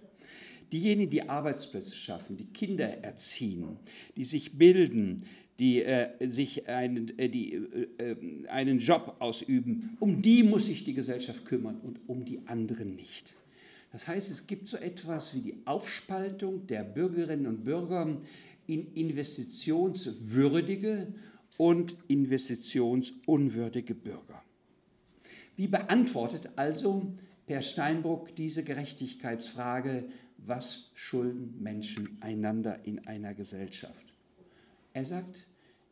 Diejenigen, 0.73 1.11
die 1.11 1.23
Arbeitsplätze 1.23 1.95
schaffen, 1.95 2.37
die 2.37 2.47
Kinder 2.47 3.03
erziehen, 3.03 3.77
die 4.17 4.25
sich 4.25 4.59
bilden, 4.59 5.25
die 5.59 5.83
äh, 5.83 6.29
sich 6.29 6.69
einen, 6.69 7.19
äh, 7.19 7.29
die, 7.29 7.55
äh, 7.55 7.89
äh, 7.99 8.47
einen 8.49 8.79
Job 8.79 9.17
ausüben, 9.19 9.97
um 9.99 10.23
die 10.23 10.43
muss 10.43 10.67
sich 10.67 10.85
die 10.85 10.95
Gesellschaft 10.95 11.45
kümmern 11.47 11.81
und 11.81 11.99
um 12.07 12.25
die 12.25 12.41
anderen 12.47 12.95
nicht. 12.95 13.35
Das 13.93 14.07
heißt, 14.07 14.31
es 14.31 14.47
gibt 14.47 14.69
so 14.69 14.77
etwas 14.77 15.35
wie 15.35 15.41
die 15.41 15.57
Aufspaltung 15.65 16.67
der 16.67 16.85
Bürgerinnen 16.85 17.47
und 17.47 17.65
Bürger 17.65 18.19
in 18.67 18.93
investitionswürdige 18.93 21.07
und 21.57 21.97
investitionsunwürdige 22.07 23.95
Bürger. 23.95 24.43
Wie 25.57 25.67
beantwortet 25.67 26.51
also 26.57 27.15
Per 27.47 27.63
Steinbrück 27.63 28.37
diese 28.37 28.63
Gerechtigkeitsfrage, 28.63 30.05
was 30.39 30.91
schulden 30.95 31.63
Menschen 31.63 32.17
einander 32.21 32.85
in 32.85 33.07
einer 33.07 33.35
Gesellschaft? 33.35 34.15
Er 34.93 35.05
sagt, 35.05 35.47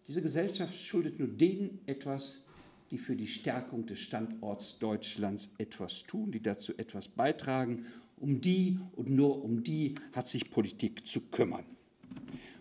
diese 0.07 0.23
Gesellschaft 0.23 0.75
schuldet 0.75 1.19
nur 1.19 1.29
denen 1.29 1.81
etwas, 1.87 2.47
die 2.91 2.99
für 2.99 3.17
die 3.17 3.27
Stärkung 3.27 3.87
des 3.87 3.99
Standorts 3.99 4.79
Deutschlands 4.79 5.51
etwas 5.59 6.05
tun, 6.05 6.31
die 6.31 6.41
dazu 6.41 6.77
etwas 6.79 7.09
beitragen. 7.09 7.87
Um 8.19 8.41
die 8.41 8.79
und 8.95 9.11
nur 9.11 9.45
um 9.45 9.63
die 9.63 9.97
hat 10.13 10.29
sich 10.29 10.51
Politik 10.51 11.07
zu 11.07 11.21
kümmern. 11.21 11.65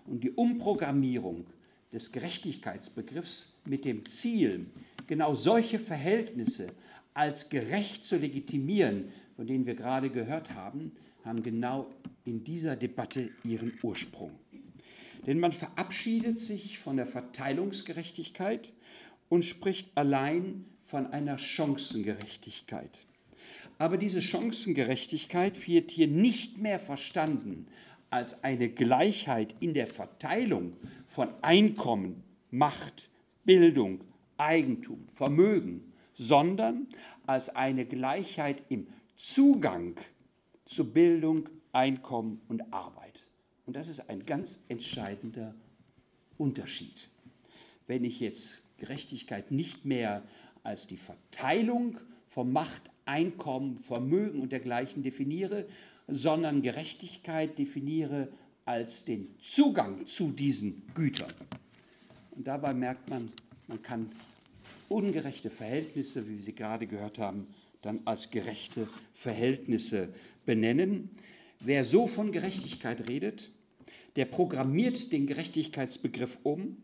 Und 0.06 0.24
die 0.24 0.32
Umprogrammierung 0.32 1.46
des 1.94 2.12
Gerechtigkeitsbegriffs 2.12 3.54
mit 3.64 3.86
dem 3.86 4.08
Ziel, 4.10 4.66
genau 5.08 5.34
solche 5.34 5.80
Verhältnisse 5.80 6.68
als 7.14 7.50
gerecht 7.50 8.04
zu 8.04 8.18
legitimieren, 8.18 9.06
von 9.36 9.48
denen 9.48 9.66
wir 9.66 9.76
gerade 9.76 10.10
gehört 10.10 10.54
haben, 10.54 10.92
haben 11.26 11.44
genau 11.44 11.92
in 12.24 12.44
dieser 12.44 12.76
Debatte 12.76 13.32
ihren 13.44 13.74
Ursprung. 13.82 14.32
Denn 15.26 15.40
man 15.40 15.52
verabschiedet 15.52 16.40
sich 16.40 16.78
von 16.78 16.98
der 16.98 17.08
Verteilungsgerechtigkeit 17.08 18.74
und 19.28 19.44
spricht 19.44 19.98
allein 19.98 20.66
von 20.84 21.08
einer 21.08 21.40
Chancengerechtigkeit. 21.40 22.92
Aber 23.80 23.98
diese 23.98 24.22
Chancengerechtigkeit 24.22 25.68
wird 25.68 25.92
hier 25.92 26.08
nicht 26.08 26.60
mehr 26.60 26.80
verstanden 26.80 27.68
als 28.10 28.44
eine 28.44 28.70
Gleichheit 28.70 29.56
in 29.60 29.74
der 29.74 29.88
Verteilung 29.88 30.78
von 31.08 31.30
Einkommen, 31.42 32.24
Macht, 32.52 33.10
Bildung, 33.44 34.02
Eigentum, 34.38 35.06
Vermögen, 35.14 35.92
sondern 36.14 36.88
als 37.26 37.54
eine 37.54 37.86
Gleichheit 37.86 38.62
im 38.70 38.88
Zugang 39.16 39.96
zu 40.66 40.92
Bildung, 40.92 41.50
Einkommen 41.72 42.42
und 42.48 42.74
Arbeit. 42.74 43.28
Und 43.66 43.76
das 43.76 43.88
ist 43.88 44.10
ein 44.10 44.26
ganz 44.26 44.64
entscheidender 44.70 45.54
Unterschied. 46.38 47.10
Wenn 47.88 48.04
ich 48.04 48.20
jetzt 48.20 48.62
Gerechtigkeit 48.78 49.52
nicht 49.52 49.86
mehr 49.86 50.24
als 50.64 50.88
die 50.88 50.98
Verteilung 50.98 52.00
von 52.28 52.52
Macht, 52.52 52.82
Einkommen, 53.06 53.78
Vermögen 53.78 54.42
und 54.42 54.52
dergleichen 54.52 55.04
definiere, 55.04 55.68
sondern 56.08 56.62
Gerechtigkeit 56.62 57.58
definiere 57.58 58.30
als 58.66 59.06
den 59.06 59.36
Zugang 59.40 60.08
zu 60.08 60.32
diesen 60.32 60.82
Gütern. 60.96 61.32
Und 62.32 62.48
dabei 62.48 62.74
merkt 62.74 63.10
man, 63.10 63.32
man 63.68 63.82
kann 63.82 64.12
ungerechte 64.90 65.50
Verhältnisse, 65.50 66.28
wie 66.28 66.38
wir 66.38 66.44
sie 66.44 66.56
gerade 66.56 66.88
gehört 66.88 67.20
haben, 67.20 67.48
dann 67.86 68.02
als 68.06 68.32
gerechte 68.32 68.88
Verhältnisse 69.14 70.10
benennen. 70.46 71.10
Wer 71.60 71.86
so 71.86 72.08
von 72.08 72.32
Gerechtigkeit 72.32 73.08
redet, 73.08 73.52
der 74.16 74.26
programmiert 74.26 75.12
den 75.12 75.28
Gerechtigkeitsbegriff 75.28 76.40
um 76.44 76.78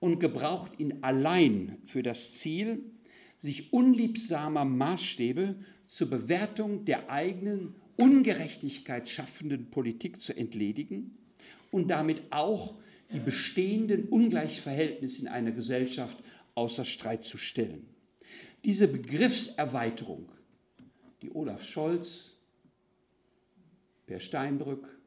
und 0.00 0.20
gebraucht 0.20 0.72
ihn 0.78 0.98
allein 1.02 1.78
für 1.84 2.02
das 2.02 2.34
Ziel, 2.34 2.80
sich 3.40 3.72
unliebsamer 3.72 4.64
Maßstäbe 4.64 5.56
zur 5.86 6.10
Bewertung 6.10 6.84
der 6.84 7.10
eigenen 7.10 7.74
Ungerechtigkeit 7.96 9.08
schaffenden 9.08 9.70
Politik 9.70 10.20
zu 10.20 10.36
entledigen 10.36 11.16
und 11.70 11.88
damit 11.88 12.22
auch 12.30 12.74
die 13.12 13.20
bestehenden 13.20 14.08
Ungleichverhältnisse 14.08 15.22
in 15.22 15.28
einer 15.28 15.52
Gesellschaft 15.52 16.16
außer 16.54 16.84
Streit 16.84 17.24
zu 17.24 17.38
stellen. 17.38 17.86
Diese 18.64 18.88
Begriffserweiterung, 18.88 20.28
die 21.22 21.34
Olaf 21.34 21.64
Scholz, 21.64 22.34
Per 24.06 24.20
Steinbrück, 24.20 24.98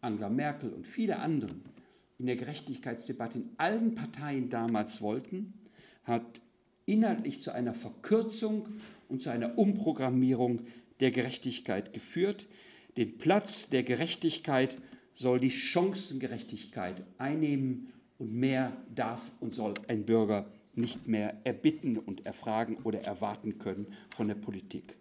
Angela 0.00 0.28
Merkel 0.28 0.70
und 0.70 0.86
viele 0.86 1.18
andere 1.18 1.54
in 2.18 2.26
der 2.26 2.36
Gerechtigkeitsdebatte 2.36 3.38
in 3.38 3.50
allen 3.56 3.94
Parteien 3.94 4.50
damals 4.50 5.00
wollten, 5.00 5.54
hat 6.04 6.42
inhaltlich 6.84 7.40
zu 7.40 7.52
einer 7.52 7.74
Verkürzung 7.74 8.68
und 9.08 9.22
zu 9.22 9.30
einer 9.30 9.58
Umprogrammierung 9.58 10.62
der 11.00 11.10
Gerechtigkeit 11.10 11.92
geführt. 11.92 12.46
Den 12.96 13.18
Platz 13.18 13.70
der 13.70 13.82
Gerechtigkeit 13.82 14.78
soll 15.14 15.40
die 15.40 15.50
Chancengerechtigkeit 15.50 17.02
einnehmen 17.18 17.92
und 18.18 18.32
mehr 18.32 18.76
darf 18.94 19.32
und 19.40 19.54
soll 19.54 19.74
ein 19.88 20.04
Bürger 20.04 20.50
nicht 20.74 21.08
mehr 21.08 21.40
erbitten 21.44 21.96
und 21.96 22.26
erfragen 22.26 22.78
oder 22.84 23.00
erwarten 23.00 23.58
können 23.58 23.86
von 24.14 24.28
der 24.28 24.34
Politik. 24.34 24.96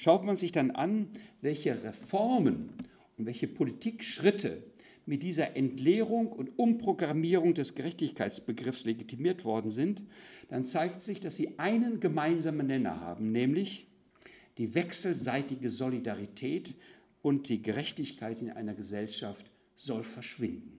Schaut 0.00 0.24
man 0.24 0.38
sich 0.38 0.50
dann 0.50 0.70
an, 0.70 1.08
welche 1.42 1.84
Reformen 1.84 2.70
und 3.18 3.26
welche 3.26 3.46
Politikschritte 3.46 4.62
mit 5.04 5.22
dieser 5.22 5.58
Entleerung 5.58 6.28
und 6.32 6.58
Umprogrammierung 6.58 7.52
des 7.52 7.74
Gerechtigkeitsbegriffs 7.74 8.86
legitimiert 8.86 9.44
worden 9.44 9.68
sind, 9.68 10.00
dann 10.48 10.64
zeigt 10.64 11.02
sich, 11.02 11.20
dass 11.20 11.36
sie 11.36 11.58
einen 11.58 12.00
gemeinsamen 12.00 12.68
Nenner 12.68 13.02
haben, 13.02 13.30
nämlich 13.30 13.88
die 14.56 14.74
wechselseitige 14.74 15.68
Solidarität 15.68 16.76
und 17.20 17.50
die 17.50 17.60
Gerechtigkeit 17.60 18.40
in 18.40 18.50
einer 18.50 18.72
Gesellschaft 18.72 19.50
soll 19.76 20.04
verschwinden. 20.04 20.78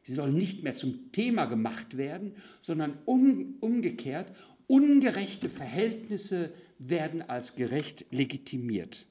Sie 0.00 0.14
soll 0.14 0.32
nicht 0.32 0.62
mehr 0.62 0.78
zum 0.78 1.12
Thema 1.12 1.44
gemacht 1.44 1.98
werden, 1.98 2.32
sondern 2.62 2.96
um, 3.04 3.56
umgekehrt, 3.60 4.32
ungerechte 4.66 5.50
Verhältnisse 5.50 6.54
werden 6.80 7.22
als 7.22 7.54
gerecht 7.54 8.06
legitimiert. 8.10 9.06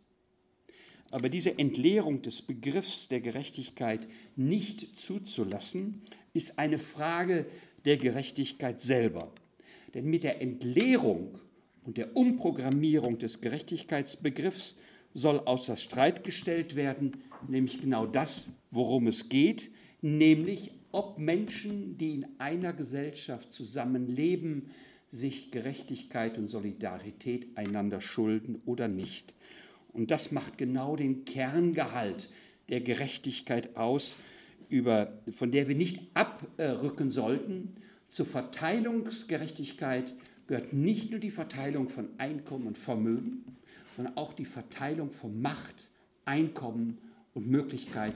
Aber 1.12 1.30
diese 1.30 1.58
Entleerung 1.58 2.22
des 2.22 2.42
Begriffs 2.42 3.08
der 3.08 3.22
Gerechtigkeit 3.22 4.08
nicht 4.36 5.00
zuzulassen, 5.00 6.02
ist 6.34 6.60
eine 6.60 6.78
Frage 6.78 7.46
der 7.86 7.98
Gerechtigkeit 7.98 8.82
selber. 8.82 9.32
Denn 9.94 10.06
mit 10.06 10.24
der 10.24 10.42
Entleerung 10.42 11.40
und 11.84 11.98
der 11.98 12.16
Umprogrammierung 12.16 13.18
des 13.18 13.42
Gerechtigkeitsbegriffs 13.42 14.78
soll 15.14 15.40
außer 15.40 15.76
Streit 15.78 16.24
gestellt 16.24 16.76
werden, 16.76 17.24
nämlich 17.48 17.82
genau 17.82 18.06
das, 18.06 18.52
worum 18.70 19.08
es 19.08 19.30
geht, 19.30 19.72
nämlich 20.02 20.72
ob 20.92 21.18
Menschen, 21.18 21.98
die 21.98 22.16
in 22.16 22.26
einer 22.40 22.74
Gesellschaft 22.74 23.54
zusammenleben, 23.54 24.70
sich 25.12 25.52
Gerechtigkeit 25.52 26.38
und 26.38 26.50
Solidarität 26.50 27.48
einander 27.56 28.02
schulden 28.02 28.62
oder 28.66 28.88
nicht. 28.88 29.36
Und 29.92 30.12
das 30.12 30.32
macht 30.32 30.58
genau 30.58 30.96
den 30.96 31.26
Kerngehalt 31.26 32.30
der 32.70 32.82
Gerechtigkeit 32.82 33.76
aus, 33.76 34.16
über, 34.70 35.20
von 35.32 35.52
der 35.52 35.68
wir 35.68 35.76
nicht 35.76 36.00
abrücken 36.14 37.12
sollten. 37.12 37.76
Zur 38.10 38.28
Verteilungsgerechtigkeit 38.28 40.14
gehört 40.48 40.74
nicht 40.74 41.12
nur 41.12 41.20
die 41.20 41.32
Verteilung 41.32 41.90
von 41.90 42.10
Einkommen 42.18 42.68
und 42.68 42.78
Vermögen, 42.78 43.44
sondern 43.96 44.16
auch 44.18 44.34
die 44.34 44.46
Verteilung 44.46 45.12
von 45.12 45.42
Macht, 45.42 45.92
Einkommen 46.26 47.00
und 47.34 47.48
Möglichkeit, 47.48 48.16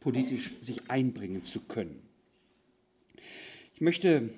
politisch 0.00 0.54
sich 0.62 0.90
einbringen 0.90 1.44
zu 1.44 1.60
können. 1.60 2.00
Ich 3.74 3.82
möchte 3.82 4.30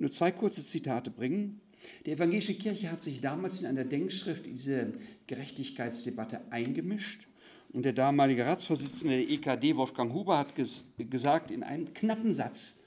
nur 0.00 0.10
zwei 0.10 0.32
kurze 0.32 0.64
Zitate 0.64 1.10
bringen. 1.10 1.60
Die 2.04 2.12
evangelische 2.12 2.54
Kirche 2.54 2.90
hat 2.90 3.02
sich 3.02 3.20
damals 3.20 3.60
in 3.60 3.66
einer 3.66 3.84
Denkschrift 3.84 4.46
in 4.46 4.52
diese 4.52 4.92
Gerechtigkeitsdebatte 5.26 6.40
eingemischt. 6.50 7.26
Und 7.72 7.84
der 7.84 7.92
damalige 7.92 8.44
Ratsvorsitzende 8.44 9.16
der 9.16 9.30
EKD, 9.30 9.76
Wolfgang 9.76 10.12
Huber, 10.12 10.38
hat 10.38 10.56
ges 10.56 10.84
gesagt 10.98 11.50
in 11.50 11.62
einem 11.62 11.94
knappen 11.94 12.32
Satz, 12.32 12.80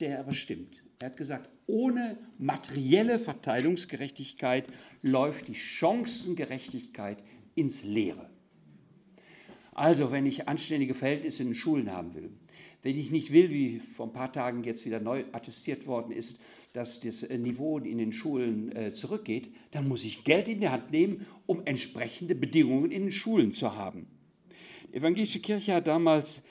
der 0.00 0.18
aber 0.18 0.34
stimmt. 0.34 0.82
Er 0.98 1.10
hat 1.10 1.16
gesagt, 1.16 1.48
ohne 1.66 2.18
materielle 2.38 3.18
Verteilungsgerechtigkeit 3.18 4.66
läuft 5.02 5.48
die 5.48 5.54
Chancengerechtigkeit 5.54 7.18
ins 7.54 7.84
Leere. 7.84 8.30
Also, 9.72 10.10
wenn 10.10 10.24
ich 10.24 10.48
anständige 10.48 10.94
Verhältnisse 10.94 11.42
in 11.42 11.50
den 11.50 11.54
Schulen 11.54 11.92
haben 11.92 12.14
will, 12.14 12.30
Wenn 12.82 12.98
ich 12.98 13.10
nicht 13.10 13.32
will, 13.32 13.50
wie 13.50 13.80
vor 13.80 14.06
ein 14.06 14.12
paar 14.12 14.32
Tagen 14.32 14.62
jetzt 14.64 14.84
wieder 14.86 15.00
neu 15.00 15.24
attestiert 15.32 15.86
worden 15.86 16.12
ist, 16.12 16.40
dass 16.72 17.00
das 17.00 17.22
äh, 17.22 17.38
Niveau 17.38 17.78
in 17.78 17.98
den 17.98 18.12
Schulen 18.12 18.74
äh, 18.76 18.92
zurückgeht, 18.92 19.50
dann 19.70 19.88
muss 19.88 20.04
ich 20.04 20.24
Geld 20.24 20.46
in 20.48 20.60
die 20.60 20.68
Hand 20.68 20.90
nehmen, 20.90 21.26
um 21.46 21.62
entsprechende 21.64 22.34
Bedingungen 22.34 22.90
in 22.90 23.04
den 23.04 23.12
Schulen 23.12 23.52
zu 23.52 23.74
haben. 23.74 24.06
Die 24.88 24.96
evangelische 24.96 25.40
Kirche 25.40 25.74
hat 25.74 25.86
damals 25.86 26.42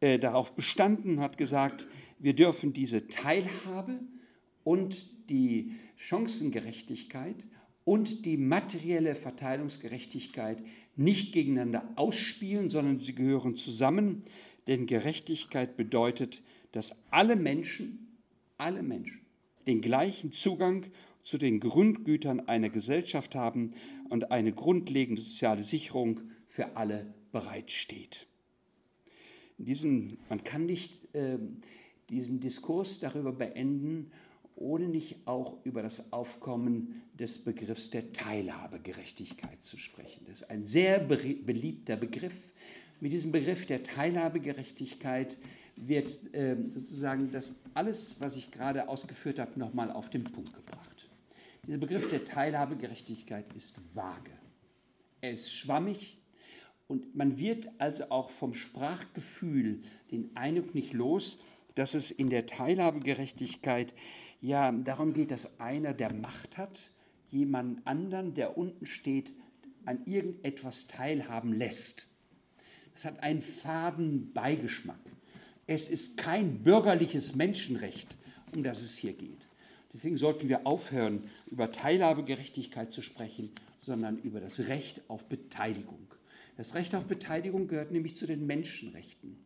äh, 0.00 0.18
darauf 0.18 0.54
bestanden, 0.56 1.20
hat 1.20 1.38
gesagt, 1.38 1.86
wir 2.18 2.34
dürfen 2.34 2.72
diese 2.72 3.06
Teilhabe 3.06 4.00
und 4.62 5.06
die 5.28 5.72
Chancengerechtigkeit 5.96 7.36
und 7.84 8.24
die 8.24 8.36
materielle 8.36 9.14
Verteilungsgerechtigkeit 9.14 10.58
nicht 10.96 11.32
gegeneinander 11.32 11.86
ausspielen, 11.96 12.70
sondern 12.70 12.98
sie 12.98 13.14
gehören 13.14 13.56
zusammen, 13.56 14.22
denn 14.66 14.86
Gerechtigkeit 14.86 15.76
bedeutet, 15.76 16.42
dass 16.72 16.94
alle 17.10 17.36
Menschen, 17.36 18.18
alle 18.58 18.82
Menschen 18.82 19.20
den 19.66 19.80
gleichen 19.80 20.32
Zugang 20.32 20.86
zu 21.22 21.38
den 21.38 21.60
Grundgütern 21.60 22.48
einer 22.48 22.68
Gesellschaft 22.68 23.34
haben 23.34 23.74
und 24.10 24.30
eine 24.30 24.52
grundlegende 24.52 25.22
soziale 25.22 25.64
Sicherung 25.64 26.20
für 26.46 26.76
alle 26.76 27.14
bereitsteht. 27.32 28.26
In 29.58 29.64
diesem, 29.64 30.18
man 30.28 30.44
kann 30.44 30.66
nicht 30.66 31.14
äh, 31.14 31.38
diesen 32.10 32.40
Diskurs 32.40 33.00
darüber 33.00 33.32
beenden, 33.32 34.10
ohne 34.56 34.88
nicht 34.88 35.16
auch 35.26 35.64
über 35.64 35.82
das 35.82 36.12
Aufkommen 36.12 37.02
des 37.14 37.42
Begriffs 37.42 37.90
der 37.90 38.12
Teilhabegerechtigkeit 38.12 39.62
zu 39.64 39.78
sprechen. 39.78 40.24
Das 40.26 40.42
ist 40.42 40.50
ein 40.50 40.66
sehr 40.66 40.98
beliebter 40.98 41.96
Begriff. 41.96 42.52
Mit 43.00 43.12
diesem 43.12 43.32
Begriff 43.32 43.66
der 43.66 43.82
Teilhabegerechtigkeit 43.82 45.36
wird 45.76 46.34
äh, 46.34 46.56
sozusagen 46.70 47.30
das 47.30 47.54
alles, 47.74 48.16
was 48.20 48.36
ich 48.36 48.50
gerade 48.50 48.88
ausgeführt 48.88 49.38
habe, 49.38 49.58
nochmal 49.58 49.90
auf 49.90 50.10
den 50.10 50.24
Punkt 50.24 50.54
gebracht. 50.54 51.10
Dieser 51.66 51.78
Begriff 51.78 52.08
der 52.08 52.24
Teilhabegerechtigkeit 52.24 53.52
ist 53.54 53.80
vage. 53.94 54.30
Er 55.20 55.32
ist 55.32 55.52
schwammig 55.52 56.18
und 56.86 57.14
man 57.16 57.38
wird 57.38 57.68
also 57.78 58.10
auch 58.10 58.30
vom 58.30 58.54
Sprachgefühl 58.54 59.82
den 60.10 60.36
Eindruck 60.36 60.74
nicht 60.74 60.92
los, 60.92 61.40
dass 61.74 61.94
es 61.94 62.10
in 62.10 62.30
der 62.30 62.46
Teilhabegerechtigkeit 62.46 63.94
ja 64.40 64.70
darum 64.70 65.14
geht, 65.14 65.30
dass 65.30 65.58
einer, 65.58 65.94
der 65.94 66.12
Macht 66.12 66.58
hat, 66.58 66.90
jemand 67.30 67.86
anderen, 67.86 68.34
der 68.34 68.56
unten 68.58 68.86
steht, 68.86 69.32
an 69.86 70.04
irgendetwas 70.04 70.86
teilhaben 70.86 71.52
lässt. 71.52 72.13
Das 72.94 73.04
hat 73.04 73.22
einen 73.22 73.42
faden 73.42 74.32
Beigeschmack. 74.32 74.98
Es 75.66 75.88
ist 75.88 76.16
kein 76.16 76.62
bürgerliches 76.62 77.34
Menschenrecht, 77.34 78.16
um 78.54 78.62
das 78.62 78.82
es 78.82 78.96
hier 78.96 79.12
geht. 79.12 79.48
Deswegen 79.92 80.16
sollten 80.16 80.48
wir 80.48 80.66
aufhören, 80.66 81.24
über 81.50 81.70
Teilhabegerechtigkeit 81.70 82.92
zu 82.92 83.02
sprechen, 83.02 83.50
sondern 83.78 84.18
über 84.18 84.40
das 84.40 84.60
Recht 84.68 85.02
auf 85.08 85.28
Beteiligung. 85.28 86.06
Das 86.56 86.74
Recht 86.74 86.94
auf 86.94 87.04
Beteiligung 87.04 87.68
gehört 87.68 87.92
nämlich 87.92 88.16
zu 88.16 88.26
den 88.26 88.46
Menschenrechten. 88.46 89.36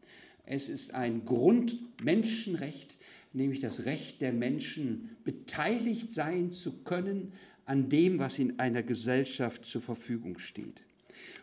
Es 0.44 0.68
ist 0.68 0.94
ein 0.94 1.24
Grundmenschenrecht, 1.24 2.96
nämlich 3.32 3.60
das 3.60 3.84
Recht 3.84 4.20
der 4.20 4.32
Menschen, 4.32 5.16
beteiligt 5.24 6.12
sein 6.12 6.52
zu 6.52 6.82
können 6.82 7.32
an 7.66 7.90
dem, 7.90 8.18
was 8.18 8.38
in 8.38 8.58
einer 8.58 8.82
Gesellschaft 8.82 9.66
zur 9.66 9.82
Verfügung 9.82 10.38
steht. 10.38 10.82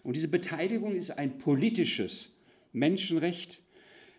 Und 0.06 0.16
diese 0.16 0.28
Beteiligung 0.28 0.96
ist 0.96 1.10
ein 1.10 1.40
politisches 1.40 2.30
Menschenrecht, 2.74 3.64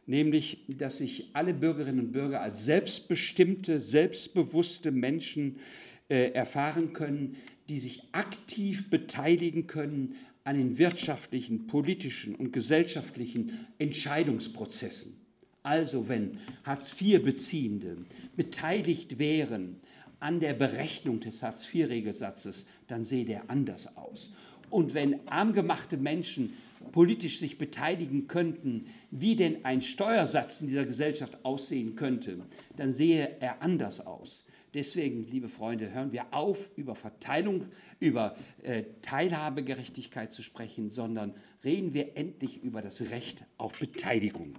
nämlich 0.07 0.65
dass 0.67 0.99
sich 0.99 1.31
alle 1.33 1.55
Bürgerinnen 1.55 2.01
und 2.01 2.13
Bürger 2.13 2.41
als 2.43 2.65
selbstbestimmte, 2.65 3.79
selbstbewusste 3.79 4.91
Menschen 4.91 5.61
äh, 6.09 6.33
erfahren 6.33 6.93
können, 6.93 7.37
die 7.69 7.79
sich 7.79 8.03
aktiv 8.11 8.91
beteiligen 8.91 9.69
können 9.69 10.17
an 10.43 10.59
den 10.59 10.77
wirtschaftlichen, 10.77 11.69
politischen 11.69 12.35
und 12.35 12.53
gesellschaftlichen 12.53 13.67
Entscheidungsprozessen. 13.79 15.21
Also 15.63 16.09
wenn 16.09 16.39
Hartz-IV-Beziehende 16.65 17.99
beteiligt 18.35 19.21
wären 19.21 19.77
an 20.19 20.41
der 20.41 20.55
Berechnung 20.55 21.21
des 21.21 21.43
Hartz-IV-Regelsatzes, 21.45 22.67
dann 22.89 23.05
sehe 23.05 23.25
der 23.25 23.51
anders 23.51 23.97
aus. 23.97 24.33
Und 24.71 24.95
wenn 24.95 25.27
armgemachte 25.29 25.97
Menschen 25.97 26.55
politisch 26.93 27.39
sich 27.39 27.59
beteiligen 27.59 28.29
könnten, 28.29 28.87
wie 29.11 29.37
denn 29.37 29.65
ein 29.65 29.81
Steuersatz 29.81 30.61
in 30.61 30.69
dieser 30.69 30.85
Gesellschaft 30.85 31.45
aussehen 31.45 31.97
könnte, 31.97 32.39
dann 32.77 32.93
sehe 32.93 33.37
er 33.41 33.63
anders 33.63 34.07
aus. 34.07 34.45
Deswegen, 34.75 35.27
liebe 35.31 35.49
Freunde, 35.49 35.91
hören 35.93 36.13
wir 36.13 36.27
auf, 36.33 36.71
über 36.77 36.95
Verteilung, 36.95 37.65
über 37.99 38.37
äh, 38.63 38.83
Teilhabegerechtigkeit 39.01 40.33
zu 40.33 40.43
sprechen, 40.43 40.91
sondern 40.91 41.33
reden 41.65 41.95
wir 41.95 42.17
endlich 42.17 42.63
über 42.63 42.83
das 42.83 43.01
Recht 43.11 43.47
auf 43.57 43.79
Beteiligung. 43.79 44.59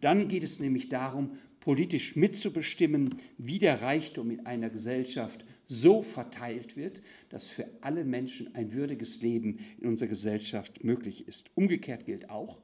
Dann 0.00 0.28
geht 0.28 0.44
es 0.44 0.60
nämlich 0.60 0.88
darum, 0.88 1.32
politisch 1.60 2.16
mitzubestimmen, 2.16 3.16
wie 3.36 3.58
der 3.58 3.82
Reichtum 3.82 4.30
in 4.30 4.46
einer 4.46 4.70
Gesellschaft 4.70 5.44
so 5.70 6.02
verteilt 6.02 6.76
wird, 6.76 7.00
dass 7.28 7.46
für 7.46 7.64
alle 7.80 8.04
Menschen 8.04 8.52
ein 8.56 8.72
würdiges 8.72 9.22
Leben 9.22 9.60
in 9.78 9.86
unserer 9.86 10.08
Gesellschaft 10.08 10.82
möglich 10.82 11.28
ist. 11.28 11.48
Umgekehrt 11.54 12.06
gilt 12.06 12.28
auch, 12.28 12.60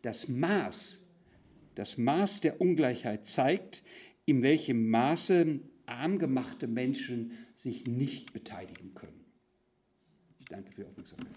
das 0.00 0.28
Maß, 0.28 1.06
das 1.74 1.98
Maß 1.98 2.40
der 2.40 2.58
Ungleichheit 2.62 3.26
zeigt, 3.26 3.82
in 4.24 4.40
welchem 4.42 4.88
Maße 4.88 5.60
armgemachte 5.84 6.66
Menschen 6.66 7.32
sich 7.54 7.86
nicht 7.86 8.32
beteiligen 8.32 8.94
können. 8.94 9.26
Ich 10.38 10.46
danke 10.46 10.70
für 10.70 10.80
die 10.80 10.86
Aufmerksamkeit. 10.86 11.36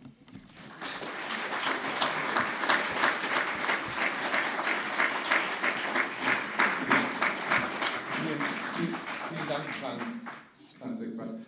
Vielen 9.27 9.47
Dank, 9.49 9.65
Frank. 9.81 10.01
Franz 10.79 11.01